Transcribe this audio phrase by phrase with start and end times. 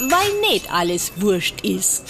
[0.00, 2.04] weil nicht alles wurscht ist.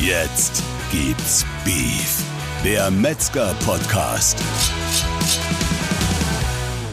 [0.00, 2.24] Jetzt gibt's Beef,
[2.64, 4.38] der Metzger-Podcast.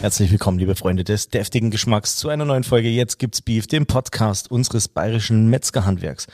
[0.02, 3.86] Herzlich willkommen, liebe Freunde des deftigen Geschmacks, zu einer neuen Folge Jetzt gibt's Beef, dem
[3.86, 6.28] Podcast unseres bayerischen Metzgerhandwerks.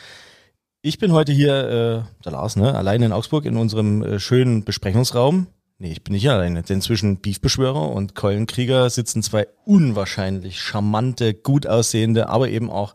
[0.81, 4.63] Ich bin heute hier, äh, der Lars, ne, alleine in Augsburg in unserem äh, schönen
[4.63, 5.47] Besprechungsraum.
[5.81, 11.65] Nee, ich bin nicht alleine, denn zwischen Beefbeschwörer und Keulenkrieger sitzen zwei unwahrscheinlich charmante, gut
[11.65, 12.93] aussehende, aber eben auch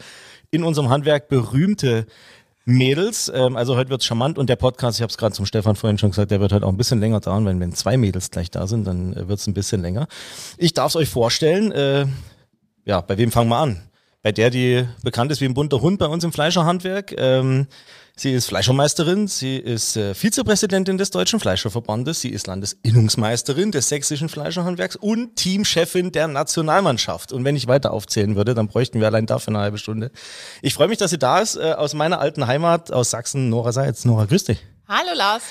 [0.53, 2.07] in unserem Handwerk berühmte
[2.65, 3.29] Mädels.
[3.35, 5.99] Ähm, also heute wird's charmant und der Podcast, ich habe es gerade zum Stefan vorhin
[5.99, 8.53] schon gesagt, der wird heute auch ein bisschen länger dauern, weil wenn zwei Mädels gleich
[8.53, 10.07] da sind, dann äh, wird's ein bisschen länger.
[10.57, 11.73] Ich darf es euch vorstellen.
[11.73, 12.07] Äh,
[12.85, 13.83] ja, bei wem fangen wir an?
[14.23, 17.13] Bei der, die bekannt ist wie ein bunter Hund bei uns im Fleischerhandwerk.
[17.19, 17.67] Ähm,
[18.17, 24.29] sie ist Fleischermeisterin, sie ist äh, Vizepräsidentin des Deutschen Fleischerverbandes, sie ist Landesinnungsmeisterin des sächsischen
[24.29, 27.33] Fleischerhandwerks und Teamchefin der Nationalmannschaft.
[27.33, 30.11] Und wenn ich weiter aufzählen würde, dann bräuchten wir allein dafür eine halbe Stunde.
[30.63, 33.73] Ich freue mich, dass sie da ist, äh, aus meiner alten Heimat, aus Sachsen, Nora
[33.73, 34.05] Seitz.
[34.05, 34.59] Nora, grüß dich.
[34.89, 35.43] Hallo Lars.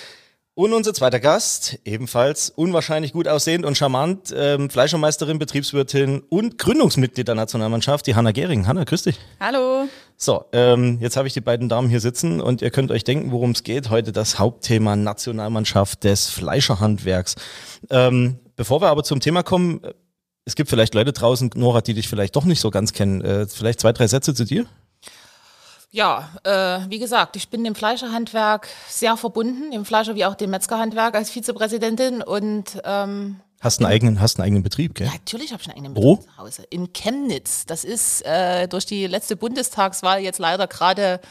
[0.57, 7.27] Und unser zweiter Gast, ebenfalls unwahrscheinlich gut aussehend und charmant, ähm, Fleischermeisterin, Betriebswirtin und Gründungsmitglied
[7.27, 8.65] der Nationalmannschaft, die Hanna Gehring.
[8.65, 9.19] Hanna, grüß dich.
[9.41, 9.89] Hallo.
[10.15, 13.33] So, ähm, jetzt habe ich die beiden Damen hier sitzen und ihr könnt euch denken,
[13.33, 13.89] worum es geht.
[13.89, 17.35] Heute das Hauptthema Nationalmannschaft des Fleischerhandwerks.
[17.89, 19.93] Ähm, bevor wir aber zum Thema kommen, äh,
[20.45, 23.19] es gibt vielleicht Leute draußen, Nora, die dich vielleicht doch nicht so ganz kennen.
[23.19, 24.65] Äh, vielleicht zwei, drei Sätze zu dir?
[25.95, 30.49] Ja, äh, wie gesagt, ich bin dem Fleischerhandwerk sehr verbunden, dem Fleischer wie auch dem
[30.49, 35.07] Metzgerhandwerk als Vizepräsidentin und ähm, Hast einen eigenen, hast einen eigenen Betrieb, gell?
[35.07, 36.17] ja, natürlich habe ich einen eigenen Wo?
[36.17, 36.63] Betrieb zu Hause.
[36.69, 37.65] In Chemnitz.
[37.65, 41.21] Das ist äh, durch die letzte Bundestagswahl jetzt leider gerade,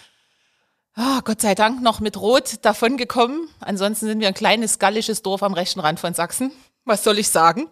[0.95, 3.47] ah, Gott sei Dank, noch mit Rot davongekommen.
[3.61, 6.53] Ansonsten sind wir ein kleines gallisches Dorf am rechten Rand von Sachsen.
[6.87, 7.69] Was soll ich sagen?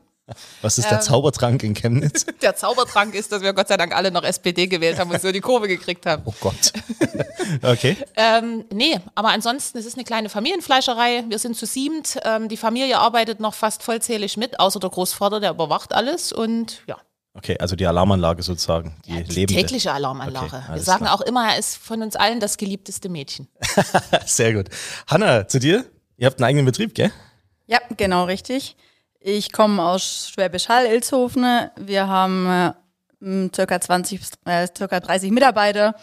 [0.63, 2.27] Was ist der Zaubertrank in Chemnitz?
[2.43, 5.31] Der Zaubertrank ist, dass wir Gott sei Dank alle noch SPD gewählt haben und so
[5.31, 6.23] die Kurve gekriegt haben.
[6.25, 6.73] Oh Gott.
[7.63, 7.97] okay.
[8.17, 11.25] Ähm, nee, aber ansonsten, es ist eine kleine Familienfleischerei.
[11.29, 12.19] Wir sind zu siebend.
[12.25, 16.33] Ähm, die Familie arbeitet noch fast vollzählig mit, außer der Großvater, der überwacht alles.
[16.33, 16.97] Und ja,
[17.35, 19.63] Okay, also die Alarmanlage sozusagen, die, die lebende.
[19.63, 20.47] tägliche Alarmanlage.
[20.47, 21.15] Okay, Wir sagen klar.
[21.15, 23.49] auch immer, er ist von uns allen das geliebteste Mädchen.
[24.27, 24.69] Sehr gut.
[25.07, 25.87] Hanna, zu dir?
[26.19, 27.11] Ihr habt einen eigenen Betrieb, gell?
[27.67, 28.77] Ja, genau richtig.
[29.25, 31.45] Ich komme aus Schwäbisch Hall, Ilshofen.
[31.77, 32.75] Wir haben
[33.23, 35.95] äh, circa 20, bis- äh, circa 30 Mitarbeiter,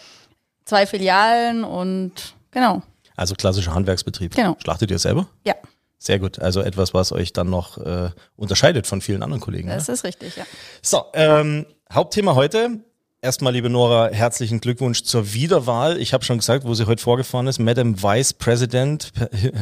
[0.65, 2.13] zwei Filialen und
[2.51, 2.81] genau,
[3.15, 4.35] Also klassischer Handwerksbetrieb.
[4.35, 4.55] Genau.
[4.61, 5.27] Schlachtet ihr selber?
[5.45, 5.55] ja,
[5.97, 6.39] Sehr gut.
[6.39, 9.67] Also etwas, was euch dann noch äh, unterscheidet von vielen anderen Kollegen.
[9.67, 10.45] Das ist richtig, ja.
[10.81, 12.79] So, ähm, Hauptthema heute.
[13.21, 15.99] Erstmal, liebe Nora, herzlichen Glückwunsch zur Wiederwahl.
[15.99, 17.59] Ich habe schon gesagt, wo sie heute vorgefahren ist.
[17.59, 19.11] Madam Vice President,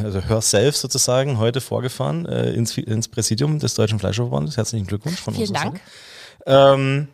[0.04, 4.56] also herself sozusagen, heute vorgefahren äh, ins, ins Präsidium des Deutschen Fleischerverbandes.
[4.56, 5.80] Herzlichen Glückwunsch von Vielen unserer Dank.
[6.46, 7.08] Ähm,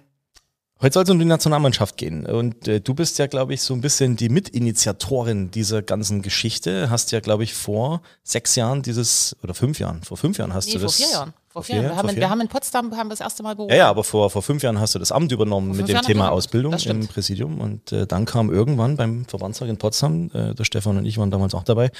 [0.85, 2.27] heute soll es um die Nationalmannschaft gehen.
[2.27, 6.91] Und äh, du bist ja, glaube ich, so ein bisschen die Mitinitiatorin dieser ganzen Geschichte.
[6.91, 10.67] Hast ja, glaube ich, vor sechs Jahren dieses, oder fünf Jahren, vor fünf Jahren hast
[10.67, 10.97] Nee, du vor das.
[10.97, 11.33] vier Jahren.
[11.49, 11.87] Vor vier Jahren.
[11.87, 13.71] Wir haben, wir haben in Potsdam haben das erste Mal berufen.
[13.71, 16.05] Ja, ja, aber vor, vor fünf Jahren hast du das Amt übernommen mit dem Jahren
[16.05, 17.61] Thema Ausbildung im Präsidium.
[17.61, 21.31] Und äh, dann kam irgendwann beim Verbandstag in Potsdam, äh, der Stefan und ich waren
[21.31, 21.91] damals auch dabei,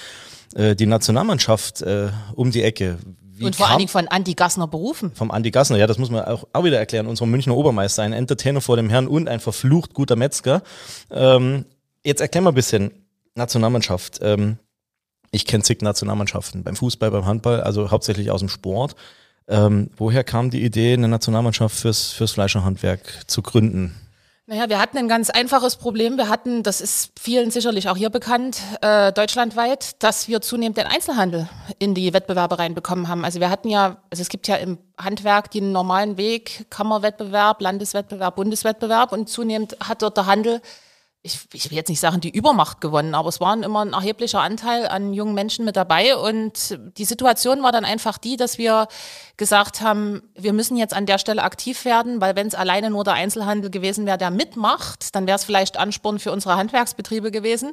[0.55, 2.99] äh, die Nationalmannschaft äh, um die Ecke.
[3.37, 5.13] Wie Und vor allen Dingen von Andi Gassner berufen.
[5.15, 8.13] vom Andi Gassner, ja, das muss man auch, auch wieder erklären, unser Münchner Obermeister, ein
[8.13, 10.63] Entertainer vor dem Herrn und ein verflucht guter Metzger.
[11.11, 11.65] Ähm,
[12.05, 12.93] jetzt erklär mal ein bisschen,
[13.35, 14.21] Nationalmannschaft.
[14.23, 14.59] Ähm,
[15.33, 18.95] ich kenne zig Nationalmannschaften, beim Fußball, beim Handball, also hauptsächlich aus dem Sport.
[19.49, 23.95] Ähm, woher kam die Idee, eine Nationalmannschaft fürs, fürs Fleischerhandwerk zu gründen?
[24.47, 26.19] Naja, wir hatten ein ganz einfaches Problem.
[26.19, 30.87] Wir hatten, das ist vielen sicherlich auch hier bekannt, äh, deutschlandweit, dass wir zunehmend den
[30.87, 33.25] Einzelhandel in die Wettbewerbe reinbekommen haben.
[33.25, 38.37] Also wir hatten ja, also es gibt ja im Handwerk den normalen Weg, Kammerwettbewerb, Landeswettbewerb,
[38.37, 40.61] Bundeswettbewerb und zunehmend hat dort der Handel
[41.27, 44.41] ich, ich will jetzt nicht sagen, die Übermacht gewonnen, aber es waren immer ein erheblicher
[44.41, 46.17] Anteil an jungen Menschen mit dabei.
[46.17, 48.89] Und die Situation war dann einfach die, dass wir
[49.39, 53.05] gesagt haben, wir müssen jetzt an der Stelle aktiv werden, weil wenn es alleine nur
[53.05, 57.73] der Einzelhandel gewesen wäre, der mitmacht, dann wäre es vielleicht Ansporn für unsere Handwerksbetriebe gewesen.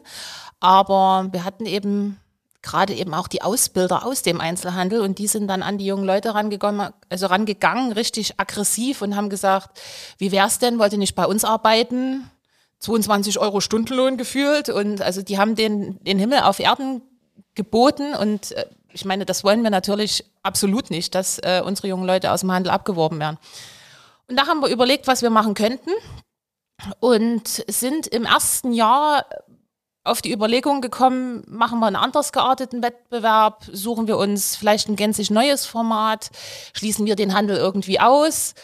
[0.62, 2.22] Aber wir hatten eben
[2.62, 6.06] gerade eben auch die Ausbilder aus dem Einzelhandel und die sind dann an die jungen
[6.06, 9.82] Leute rangegangen, also rangegangen, richtig aggressiv und haben gesagt,
[10.20, 12.30] wie wär's denn, wollt ihr nicht bei uns arbeiten?
[12.82, 17.02] 22 Euro Stundenlohn gefühlt und also die haben den, den Himmel auf Erden
[17.56, 22.06] geboten und äh, ich meine, das wollen wir natürlich absolut nicht, dass äh, unsere jungen
[22.06, 23.38] Leute aus dem Handel abgeworben werden.
[24.28, 25.92] Und da haben wir überlegt, was wir machen könnten
[27.00, 29.26] und sind im ersten Jahr
[30.04, 34.96] auf die Überlegung gekommen, machen wir einen anders gearteten Wettbewerb, suchen wir uns vielleicht ein
[34.96, 36.32] gänzlich neues Format,
[36.74, 38.56] schließen wir den Handel irgendwie aus.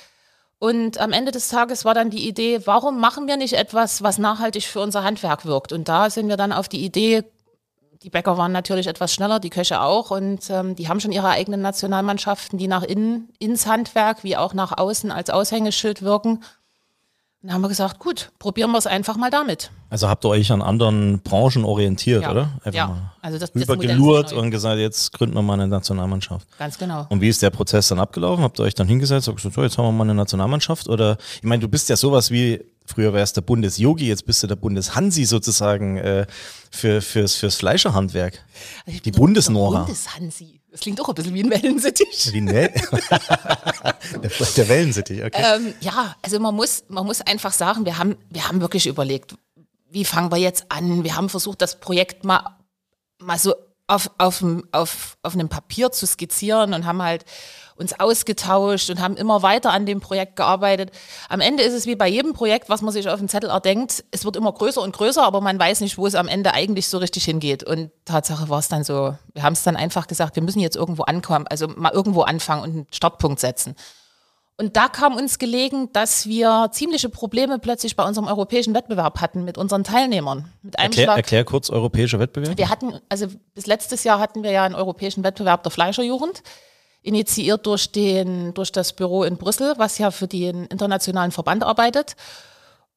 [0.59, 4.17] Und am Ende des Tages war dann die Idee, warum machen wir nicht etwas, was
[4.17, 5.71] nachhaltig für unser Handwerk wirkt?
[5.71, 7.23] Und da sind wir dann auf die Idee,
[8.03, 10.11] die Bäcker waren natürlich etwas schneller, die Köche auch.
[10.11, 14.53] Und ähm, die haben schon ihre eigenen Nationalmannschaften, die nach innen ins Handwerk wie auch
[14.53, 16.43] nach außen als Aushängeschild wirken.
[17.47, 19.71] Dann haben wir gesagt, gut, probieren wir es einfach mal damit.
[19.89, 22.31] Also habt ihr euch an anderen Branchen orientiert, Ja.
[22.31, 22.41] oder?
[22.65, 23.13] Einfach Ja.
[23.21, 24.23] Also das- das ist neu.
[24.37, 26.45] und gesagt, jetzt gründen wir mal eine Nationalmannschaft.
[26.59, 27.05] Ganz genau.
[27.07, 28.43] Und wie ist der Prozess dann abgelaufen?
[28.43, 30.89] Habt ihr euch dann hingesetzt und gesagt, so, jetzt haben wir mal eine Nationalmannschaft?
[30.89, 34.47] Oder ich meine, du bist ja sowas wie, früher wärst der Bundes-Yogi, jetzt bist du
[34.47, 36.25] der Bundes-Hansi sozusagen äh,
[36.69, 38.43] für, fürs, fürs Fleischerhandwerk.
[38.85, 39.83] Also Die Bundesnora.
[39.83, 40.56] Bundeshansi.
[40.77, 42.31] Das klingt auch ein bisschen wie ein Wellensittich.
[42.31, 42.71] Wie ne?
[43.01, 45.43] der, der Wellensittich, okay.
[45.55, 49.33] Ähm, ja, also man muss, man muss einfach sagen, wir haben, wir haben wirklich überlegt,
[49.89, 51.03] wie fangen wir jetzt an?
[51.03, 52.59] Wir haben versucht, das Projekt mal,
[53.17, 53.55] mal so
[53.87, 54.43] auf, auf,
[54.73, 57.25] auf, auf einem Papier zu skizzieren und haben halt
[57.77, 60.91] uns ausgetauscht und haben immer weiter an dem Projekt gearbeitet.
[61.29, 64.03] Am Ende ist es wie bei jedem Projekt, was man sich auf dem Zettel erdenkt,
[64.11, 66.87] es wird immer größer und größer, aber man weiß nicht, wo es am Ende eigentlich
[66.87, 67.63] so richtig hingeht.
[67.63, 70.75] Und Tatsache war es dann so, wir haben es dann einfach gesagt, wir müssen jetzt
[70.75, 73.75] irgendwo ankommen, also mal irgendwo anfangen und einen Startpunkt setzen.
[74.59, 79.43] Und da kam uns gelegen, dass wir ziemliche Probleme plötzlich bei unserem europäischen Wettbewerb hatten
[79.43, 80.51] mit unseren Teilnehmern.
[80.63, 81.17] Mit einem Erklär, Schlag.
[81.17, 82.57] erklär kurz europäischer Wettbewerb.
[82.57, 86.41] Wir hatten, also bis letztes Jahr hatten wir ja einen europäischen Wettbewerb der Fleischerjugend,
[87.03, 92.15] initiiert durch, den, durch das Büro in Brüssel, was ja für den internationalen Verband arbeitet.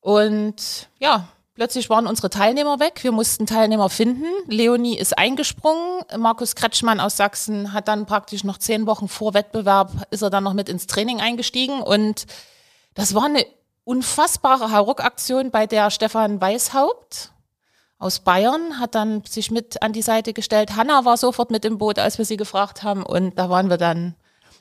[0.00, 3.00] Und ja, plötzlich waren unsere Teilnehmer weg.
[3.02, 4.26] Wir mussten Teilnehmer finden.
[4.46, 6.02] Leonie ist eingesprungen.
[6.16, 10.44] Markus Kretschmann aus Sachsen hat dann praktisch noch zehn Wochen vor Wettbewerb, ist er dann
[10.44, 11.82] noch mit ins Training eingestiegen.
[11.82, 12.26] Und
[12.94, 13.44] das war eine
[13.84, 17.32] unfassbare Hauruck-Aktion, bei der Stefan Weishaupt
[18.00, 20.74] aus Bayern hat dann sich mit an die Seite gestellt.
[20.74, 23.02] Hanna war sofort mit im Boot, als wir sie gefragt haben.
[23.02, 24.14] Und da waren wir dann,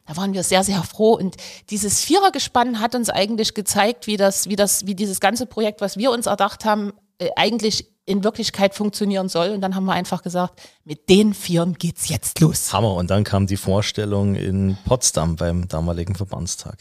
[0.10, 1.14] da waren wir sehr, sehr froh.
[1.14, 1.36] Und
[1.70, 5.98] dieses Vierergespann hat uns eigentlich gezeigt, wie das, wie das, wie dieses ganze Projekt, was
[5.98, 9.50] wir uns erdacht haben, äh, eigentlich in Wirklichkeit funktionieren soll.
[9.50, 12.74] Und dann haben wir einfach gesagt, mit den Vieren geht's jetzt los.
[12.74, 12.96] Hammer.
[12.96, 16.80] Und dann kam die Vorstellung in Potsdam beim damaligen Verbandstag.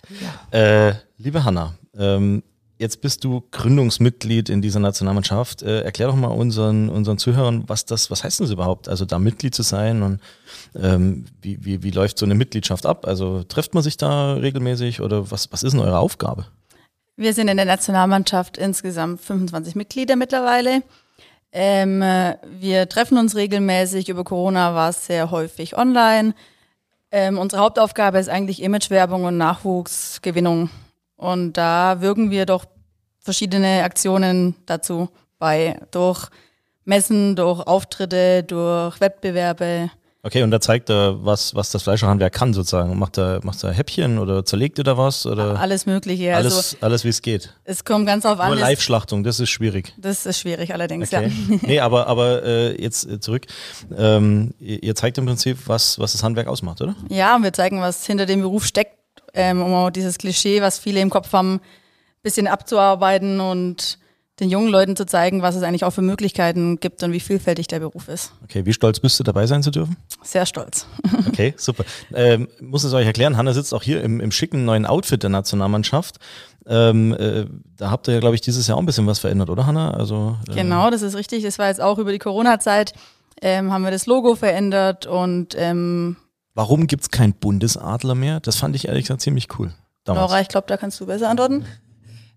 [0.50, 2.42] Äh, liebe Hanna, ähm,
[2.78, 5.62] jetzt bist du Gründungsmitglied in dieser Nationalmannschaft.
[5.62, 8.88] Äh, erklär doch mal unseren, unseren Zuhörern, was das, was heißt denn das überhaupt?
[8.88, 10.20] Also da Mitglied zu sein und
[10.80, 13.06] ähm, wie, wie, wie läuft so eine Mitgliedschaft ab?
[13.06, 16.46] Also trifft man sich da regelmäßig oder was, was ist denn eure Aufgabe?
[17.16, 20.82] Wir sind in der Nationalmannschaft insgesamt 25 Mitglieder mittlerweile.
[21.50, 24.08] Ähm, äh, wir treffen uns regelmäßig.
[24.08, 26.34] Über Corona war es sehr häufig online.
[27.10, 30.70] Ähm, unsere Hauptaufgabe ist eigentlich Imagewerbung und Nachwuchsgewinnung.
[31.18, 32.64] Und da wirken wir doch
[33.18, 35.78] verschiedene Aktionen dazu bei.
[35.90, 36.28] Durch
[36.84, 39.90] Messen, durch Auftritte, durch Wettbewerbe.
[40.22, 42.98] Okay, und da zeigt er, was, was das Fleischerhandwerk kann sozusagen.
[42.98, 45.26] Macht er, macht er Häppchen oder zerlegt ihr da was?
[45.26, 46.34] Oder Alles Mögliche.
[46.34, 47.54] Also alles, alles wie es geht.
[47.64, 48.48] es kommt ganz auf an.
[48.48, 49.94] Nur es- Live-Schlachtung, das ist schwierig.
[49.96, 51.30] Das ist schwierig allerdings, Okay.
[51.50, 51.56] ja.
[51.62, 53.46] nee, aber, aber äh, jetzt äh, zurück.
[53.96, 56.94] Ähm, ihr, zeigt im Prinzip, was, was das Handwerk ausmacht, oder?
[57.08, 58.96] Ja, und wir zeigen, was hinter dem Beruf steckt,
[59.34, 61.60] ähm, um auch dieses Klischee, was viele im Kopf haben,
[62.22, 63.98] bisschen abzuarbeiten und
[64.40, 67.66] den jungen Leuten zu zeigen, was es eigentlich auch für Möglichkeiten gibt und wie vielfältig
[67.66, 68.32] der Beruf ist.
[68.44, 69.96] Okay, wie stolz bist du dabei sein zu dürfen?
[70.22, 70.86] Sehr stolz.
[71.26, 71.84] Okay, super.
[72.14, 75.30] Ähm, muss es euch erklären, Hanna sitzt auch hier im, im schicken neuen Outfit der
[75.30, 76.16] Nationalmannschaft.
[76.66, 77.46] Ähm, äh,
[77.76, 79.92] da habt ihr ja, glaube ich, dieses Jahr auch ein bisschen was verändert, oder Hanna?
[79.92, 81.44] Also, äh, Genau, das ist richtig.
[81.44, 82.92] Das war jetzt auch über die Corona-Zeit,
[83.40, 85.54] ähm, haben wir das Logo verändert und
[86.58, 88.40] Warum gibt's kein Bundesadler mehr?
[88.40, 89.72] Das fand ich ehrlich gesagt ziemlich cool.
[90.02, 90.28] Damals.
[90.28, 91.64] Nora, ich glaube, da kannst du besser antworten.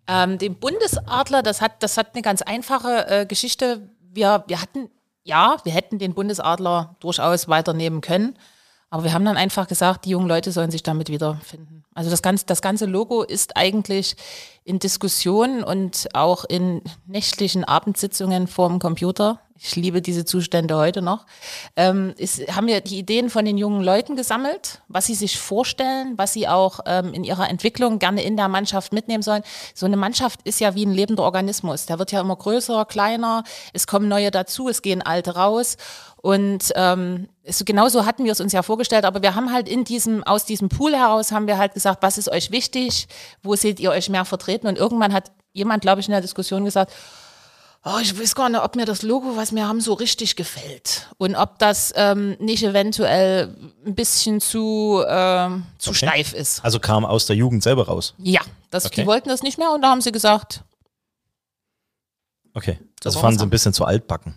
[0.07, 3.89] Ähm, den Bundesadler, das hat, das hat eine ganz einfache äh, Geschichte.
[3.99, 4.91] Wir, wir hatten,
[5.23, 8.37] ja, wir hätten den Bundesadler durchaus weiternehmen können.
[8.91, 11.83] Aber wir haben dann einfach gesagt, die jungen Leute sollen sich damit wiederfinden.
[11.95, 14.15] Also das ganze, das ganze Logo ist eigentlich
[14.63, 19.39] in Diskussionen und auch in nächtlichen Abendsitzungen vorm Computer.
[19.63, 21.27] Ich liebe diese Zustände heute noch.
[21.75, 26.13] Ähm, ist, haben wir die Ideen von den jungen Leuten gesammelt, was sie sich vorstellen,
[26.17, 29.43] was sie auch ähm, in ihrer Entwicklung gerne in der Mannschaft mitnehmen sollen.
[29.75, 31.85] So eine Mannschaft ist ja wie ein lebender Organismus.
[31.85, 33.43] Der wird ja immer größer, kleiner.
[33.71, 35.77] Es kommen neue dazu, es gehen alte raus.
[36.21, 39.83] Und ähm, es, genauso hatten wir es uns ja vorgestellt, aber wir haben halt in
[39.83, 43.07] diesem, aus diesem Pool heraus haben wir halt gesagt, was ist euch wichtig,
[43.41, 44.50] wo seht ihr euch mehr vertreten?
[44.67, 46.91] Und irgendwann hat jemand, glaube ich, in der Diskussion gesagt,
[47.83, 51.07] oh, ich weiß gar nicht, ob mir das Logo, was wir haben, so richtig gefällt.
[51.17, 53.55] Und ob das ähm, nicht eventuell
[53.85, 56.07] ein bisschen zu, ähm, zu Okay.
[56.07, 56.63] steif ist.
[56.63, 58.13] Also kam aus der Jugend selber raus.
[58.19, 59.01] Ja, das, Okay.
[59.01, 60.63] die wollten das nicht mehr und da haben sie gesagt,
[62.53, 62.77] Okay.
[62.99, 64.35] Das war fanden sie ein bisschen zu altbacken.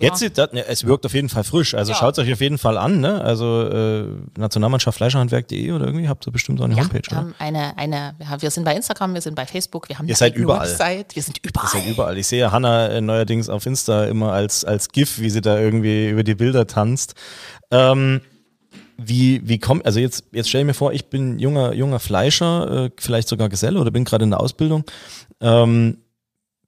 [0.00, 1.74] Jetzt sieht das, ne, es wirkt auf jeden Fall frisch.
[1.74, 1.98] Also Ja.
[1.98, 3.20] schaut es euch auf jeden Fall an, ne?
[3.22, 4.04] Also äh,
[4.38, 7.16] Nationalmannschaft Fleischerhandwerk.de oder irgendwie habt ihr bestimmt auch eine Ja, Homepage, wir oder?
[7.16, 10.10] haben eine, eine, ja, wir sind bei Instagram, wir sind bei Facebook, wir haben Ihr
[10.10, 10.68] eine seid überall.
[10.68, 11.66] Website, wir sind überall.
[11.66, 12.18] Ist ja überall.
[12.18, 16.08] Ich sehe Hanna äh, neuerdings auf Insta immer als, als GIF, wie sie da irgendwie
[16.10, 17.14] über die Bilder tanzt.
[17.70, 18.20] Ähm,
[18.98, 22.86] wie, wie kommt, also jetzt, jetzt stell ich mir vor, ich bin junger, junger Fleischer,
[22.86, 24.84] äh, vielleicht sogar Geselle oder bin gerade in der Ausbildung.
[25.40, 25.98] Ähm,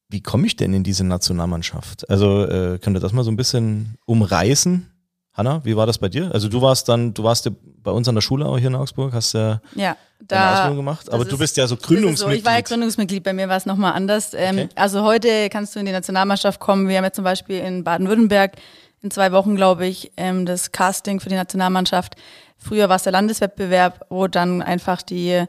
[0.09, 2.09] wie komme ich denn in diese Nationalmannschaft?
[2.09, 4.91] Also, äh, könnt ihr das mal so ein bisschen umreißen?
[5.35, 6.33] Hanna, wie war das bei dir?
[6.35, 7.53] Also du warst dann, du warst ja
[7.85, 10.55] bei uns an der Schule auch hier in Augsburg, hast ja Ja, da.
[10.55, 12.41] Ausbildung gemacht, aber du ist- bist ja so ist So, Gründungsmitglied.
[12.41, 14.35] ich war ja Gründungsmitglied, bei mir war es nochmal anders.
[14.35, 14.69] Ähm, Okay.
[14.75, 16.89] Also heute kannst du in die Nationalmannschaft kommen.
[16.89, 18.57] Wir haben jetzt zum Beispiel in Baden-Württemberg
[19.01, 22.17] in zwei Wochen, glaube ich, ähm, das Casting für die Nationalmannschaft.
[22.57, 25.45] Früher war es der Landeswettbewerb, wo dann einfach die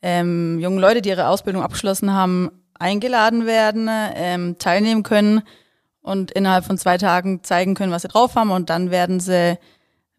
[0.00, 2.52] ähm, jungen Leute, die ihre Ausbildung abgeschlossen haben,
[2.84, 5.42] eingeladen werden, ähm, teilnehmen können
[6.02, 8.50] und innerhalb von zwei Tagen zeigen können, was sie drauf haben.
[8.50, 9.58] Und dann werden sie,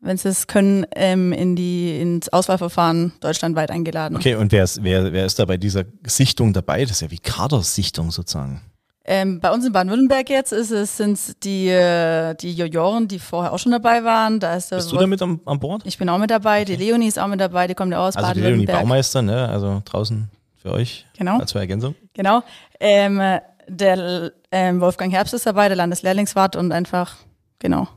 [0.02, 4.18] wenn sie es können, ähm, in die, ins Auswahlverfahren deutschlandweit eingeladen.
[4.18, 6.82] Okay, und wer ist, wer, wer ist da bei dieser Sichtung dabei?
[6.82, 8.62] Das ist ja wie Kadersichtung sozusagen.
[9.08, 13.54] Ähm, bei uns in Baden-Württemberg jetzt ist es, sind die, äh, die Junioren, die vorher
[13.54, 14.40] auch schon dabei waren.
[14.40, 15.84] Da ist Bist du damit am, an Bord?
[15.86, 18.08] Ich bin auch mit dabei, die Leonie ist auch mit dabei, die kommt ja auch
[18.08, 18.82] aus Also die Leonie Baden-Württemberg.
[18.82, 19.48] Baumeister, ne?
[19.48, 20.32] Also draußen
[20.66, 21.06] für euch.
[21.18, 21.38] Genau.
[21.40, 21.96] Als Ergänzung.
[22.14, 22.44] Genau.
[22.80, 27.18] Ähm, äh, der ähm, Wolfgang Herbst ist dabei, der Landeslehrlingswart und einfach,
[27.60, 27.88] genau.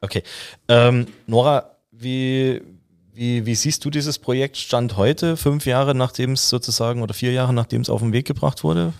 [0.00, 0.22] Okay.
[0.68, 2.62] Ähm, Nora, wie,
[3.12, 7.32] wie, wie siehst du dieses Projekt Stand heute, fünf Jahre nachdem es sozusagen oder vier
[7.32, 8.92] Jahre nachdem es auf den Weg gebracht wurde?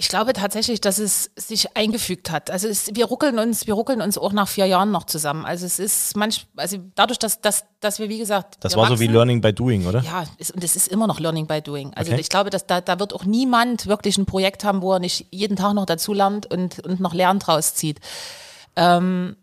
[0.00, 2.52] Ich glaube tatsächlich, dass es sich eingefügt hat.
[2.52, 5.44] Also es, wir ruckeln uns, wir ruckeln uns auch nach vier Jahren noch zusammen.
[5.44, 9.00] Also es ist manch, also dadurch, dass, dass, dass wir wie gesagt, Das war so
[9.00, 10.00] wie wachsen- Learning by Doing, oder?
[10.02, 11.92] Ja, ist, und es ist immer noch Learning by Doing.
[11.94, 12.20] Also Okay.
[12.20, 15.26] ich glaube, dass da, da wird auch niemand wirklich ein Projekt haben, wo er nicht
[15.32, 17.98] jeden Tag noch dazu lernt und, und noch Lernen draus zieht.
[18.76, 19.36] Ähm,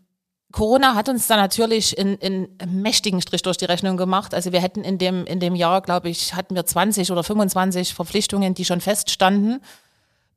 [0.52, 4.32] Corona hat uns da natürlich in, in mächtigen Strich durch die Rechnung gemacht.
[4.32, 7.92] Also wir hätten in dem, in dem Jahr, glaube ich, hatten wir 20 oder 25
[7.92, 9.60] Verpflichtungen, die schon feststanden,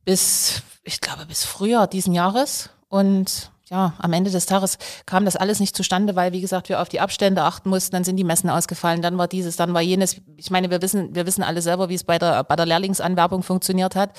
[0.04, 2.70] bis, ich glaube, bis Frühjahr diesen Jahres.
[2.88, 6.82] Und ja, am Ende des Tages kam das alles nicht zustande, weil, wie gesagt, wir
[6.82, 9.80] auf die Abstände achten mussten, dann sind die Messen ausgefallen, dann war dieses, dann war
[9.80, 10.16] jenes.
[10.36, 13.44] Ich meine, wir wissen, wir wissen alle selber, wie es bei der, bei der Lehrlingsanwerbung
[13.44, 14.10] funktioniert hat.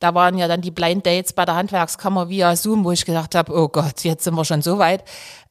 [0.00, 3.36] Da waren ja dann die Blind Dates bei der Handwerkskammer via Zoom, wo ich gedacht
[3.36, 5.04] habe, oh Gott, jetzt sind wir schon so weit.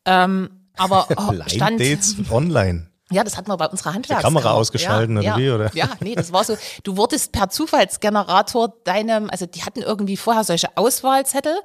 [0.04, 2.91] Ähm, aber oh, Blind stand, Dates online.
[3.12, 4.42] Ja, das hatten wir bei unserer Handwerkskammer.
[4.42, 5.38] Kamera ausgeschalten ja, oder ja.
[5.38, 5.72] wie, oder?
[5.74, 10.44] Ja, nee, das war so, du wurdest per Zufallsgenerator deinem, also die hatten irgendwie vorher
[10.44, 11.56] solche Auswahlzettel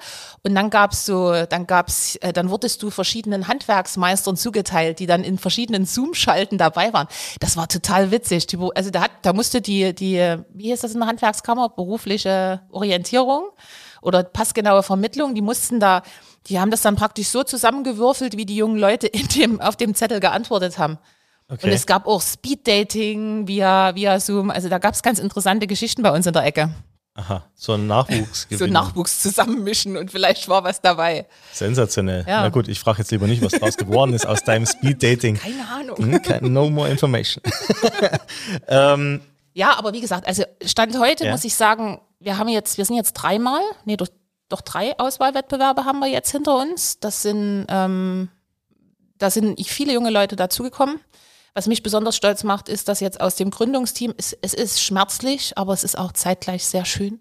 [0.43, 5.25] und dann gab's so, dann gab's, äh, dann wurdest du verschiedenen Handwerksmeistern zugeteilt, die dann
[5.25, 7.09] in verschiedenen Zoom-Schalten dabei waren.
[7.41, 8.47] Das war total witzig.
[8.47, 12.61] Die, also da hat, da musste die, die, wie hieß das in der Handwerkskammer, berufliche
[12.71, 13.51] Orientierung
[14.03, 16.03] oder passgenaue Vermittlung, die mussten da,
[16.47, 19.95] die haben das dann praktisch so zusammengewürfelt, wie die jungen Leute in dem, auf dem
[19.95, 20.99] Zettel geantwortet haben.
[21.49, 21.71] Und Okay.
[21.73, 24.51] es gab auch Speeddating via, via Zoom.
[24.51, 26.71] Also da gab es ganz interessante Geschichten bei uns in der Ecke.
[27.15, 28.47] Aha, so ein Nachwuchs.
[28.59, 31.27] So Nachwuchs zusammenmischen und vielleicht war was dabei.
[31.53, 32.25] Sensationell.
[32.29, 32.43] Ja.
[32.43, 35.37] Na gut, ich frage jetzt lieber nicht, was draus geworden ist aus deinem Speed Dating.
[35.39, 35.97] Keine Ahnung.
[35.97, 37.43] Hm, No more information.
[38.69, 39.21] ähm,
[39.55, 41.33] Ja, aber wie gesagt, also Stand heute Ja.
[41.33, 44.09] muss ich sagen, wir haben jetzt, wir sind jetzt dreimal, nee, doch,
[44.49, 46.99] doch drei Auswahlwettbewerbe haben wir jetzt hinter uns.
[47.01, 48.29] Das sind, ähm,
[49.19, 51.01] da sind viele junge Leute dazugekommen.
[51.57, 55.57] Was mich besonders stolz macht, ist, dass jetzt aus dem Gründungsteam, es, es ist schmerzlich,
[55.57, 57.19] aber es ist auch zeitgleich sehr schön.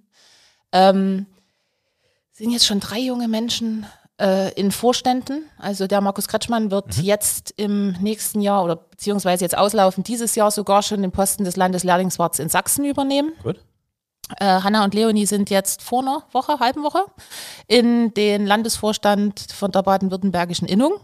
[0.73, 1.25] Ähm,
[2.33, 3.85] sind jetzt schon drei junge Menschen
[4.19, 5.45] äh, in Vorständen.
[5.57, 10.51] Also der Markus Kretschmann wird jetzt im nächsten Jahr oder beziehungsweise jetzt auslaufend dieses Jahr
[10.51, 13.31] sogar schon den Posten des Landeslehrlingswarts in Sachsen übernehmen.
[13.41, 13.61] gut.
[14.41, 17.05] Äh, Hanna und Leonie sind jetzt vor einer Woche, halben Woche,
[17.67, 20.99] in den Landesvorstand von der baden-württembergischen Innung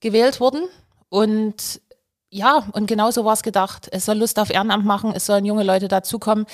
[0.00, 0.66] gewählt worden.
[1.10, 1.82] Und
[2.34, 3.88] ja, und genauso war es gedacht.
[3.92, 6.46] Es soll Lust auf Ehrenamt machen, es sollen junge Leute dazukommen.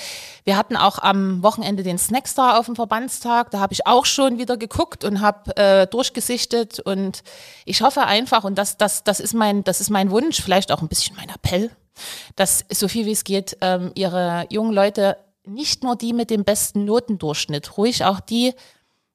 [0.43, 3.49] Wir hatten auch am Wochenende den Snackstar auf dem Verbandstag.
[3.49, 6.79] Da habe ich auch schon wieder geguckt und habe äh, durchgesichtet.
[6.79, 7.23] Und
[7.65, 10.83] ich hoffe einfach, und das, das, das, ist mein, das ist mein Wunsch, vielleicht auch
[10.83, 11.71] ein bisschen mein Appell,
[12.35, 16.43] dass so viel wie es geht, ähm, ihre jungen Leute, nicht nur die mit dem
[16.43, 18.53] besten Notendurchschnitt, ruhig auch die,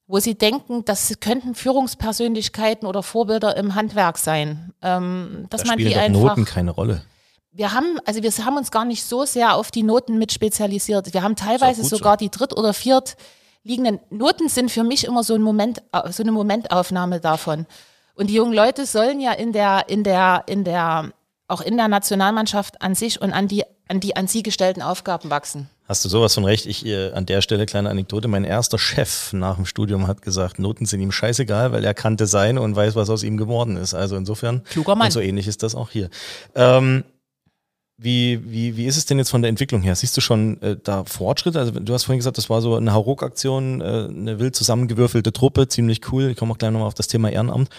[0.06, 4.72] wo sie denken, das könnten Führungspersönlichkeiten oder Vorbilder im Handwerk sein.
[4.82, 6.36] Ähm, dass Da man spielen die doch einfach.
[6.36, 7.02] Noten keine Rolle.
[7.50, 11.14] Wir haben, also wir haben uns gar nicht so sehr auf die Noten mit spezialisiert.
[11.14, 11.96] Wir haben teilweise gut so.
[11.96, 13.16] sogar die dritt- oder viert
[13.66, 17.66] liegenden Noten sind für mich immer so ein Moment, so eine Momentaufnahme davon.
[18.14, 21.12] Und die jungen Leute sollen ja in der, in der, in der,
[21.48, 25.30] auch in der Nationalmannschaft an sich und an die, an die an sie gestellten Aufgaben
[25.30, 25.68] wachsen.
[25.88, 26.66] Hast du sowas von recht?
[26.66, 28.26] Ich äh, an der Stelle kleine Anekdote.
[28.26, 32.26] Mein erster Chef nach dem Studium hat gesagt, Noten sind ihm scheißegal, weil er kannte
[32.26, 33.94] seine und weiß, was aus ihm geworden ist.
[33.94, 34.64] Also insofern.
[34.64, 35.06] Kluger Mann.
[35.06, 36.10] Und so ähnlich ist das auch hier.
[36.56, 37.04] Ähm,
[37.98, 39.94] wie, wie, wie ist es denn jetzt von der Entwicklung her?
[39.94, 41.58] Siehst du schon äh, da Fortschritte?
[41.58, 45.68] Also du hast vorhin gesagt, das war so eine Hauruck-Aktion, äh, eine wild zusammengewürfelte Truppe,
[45.68, 46.30] ziemlich cool.
[46.30, 47.70] Ich komme auch gleich nochmal auf das Thema Ehrenamt.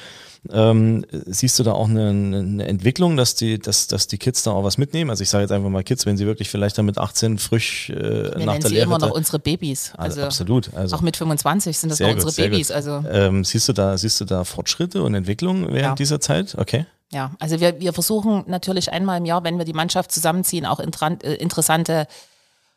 [0.52, 4.52] Ähm, siehst du da auch eine, eine Entwicklung, dass die, dass, dass die Kids da
[4.52, 5.10] auch was mitnehmen?
[5.10, 7.90] Also ich sage jetzt einfach mal Kids, wenn sie wirklich vielleicht dann mit 18 frisch
[7.90, 8.86] äh, Wir nach nennen der sie Lehre...
[8.86, 9.92] immer noch unsere Babys.
[9.98, 10.74] also, Also absolut.
[10.74, 12.68] Also, auch mit 25 sind das noch gut, unsere Babys.
[12.68, 12.76] gut.
[12.76, 15.96] Also Ähm, siehst du da, siehst du da Fortschritte und Entwicklung während Ja.
[15.96, 16.56] dieser Zeit?
[16.58, 16.86] Okay.
[17.12, 20.80] Ja, also wir, wir versuchen natürlich einmal im Jahr, wenn wir die Mannschaft zusammenziehen, auch
[20.82, 22.06] intran- äh, interessante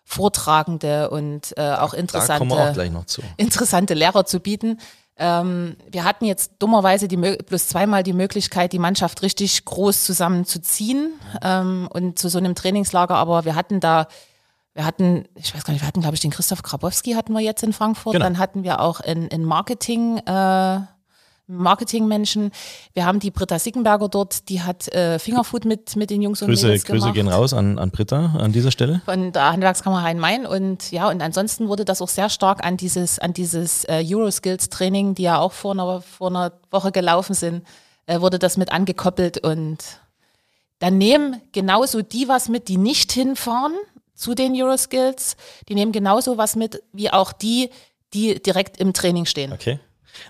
[0.04, 3.22] Vortragende und äh, auch interessante, wir auch gleich noch zu.
[3.36, 4.78] interessante Lehrer zu bieten.
[5.22, 11.10] Ähm, wir hatten jetzt dummerweise die, bloß zweimal die Möglichkeit, die Mannschaft richtig groß zusammenzuziehen
[11.42, 14.06] ähm, und zu so einem Trainingslager, aber wir hatten da,
[14.72, 17.40] wir hatten, ich weiß gar nicht, wir hatten, glaube ich, den Christoph Grabowski hatten wir
[17.40, 18.24] jetzt in Frankfurt, Genau.
[18.24, 20.80] dann hatten wir auch in, in Marketing, äh,
[21.50, 22.50] Marketingmenschen.
[22.94, 26.48] Wir haben die Britta Sickenberger dort, die hat äh, Fingerfood mit, mit den Jungs und
[26.48, 29.02] Grüße, Mädels Grüße gemacht gehen raus an, an Britta an dieser Stelle.
[29.04, 33.18] von der Handwerkskammer Rhein-Main und ja, und ansonsten wurde das auch sehr stark an dieses,
[33.18, 37.66] an dieses äh, Euroskills-Training, die ja auch vor einer, vor einer Woche gelaufen sind,
[38.06, 39.78] äh, wurde das mit angekoppelt und
[40.78, 43.74] dann nehmen genauso die was mit, die nicht hinfahren
[44.14, 45.36] zu den Euroskills,
[45.68, 47.70] die nehmen genauso was mit, wie auch die,
[48.12, 49.52] die direkt im Training stehen.
[49.52, 49.78] Okay.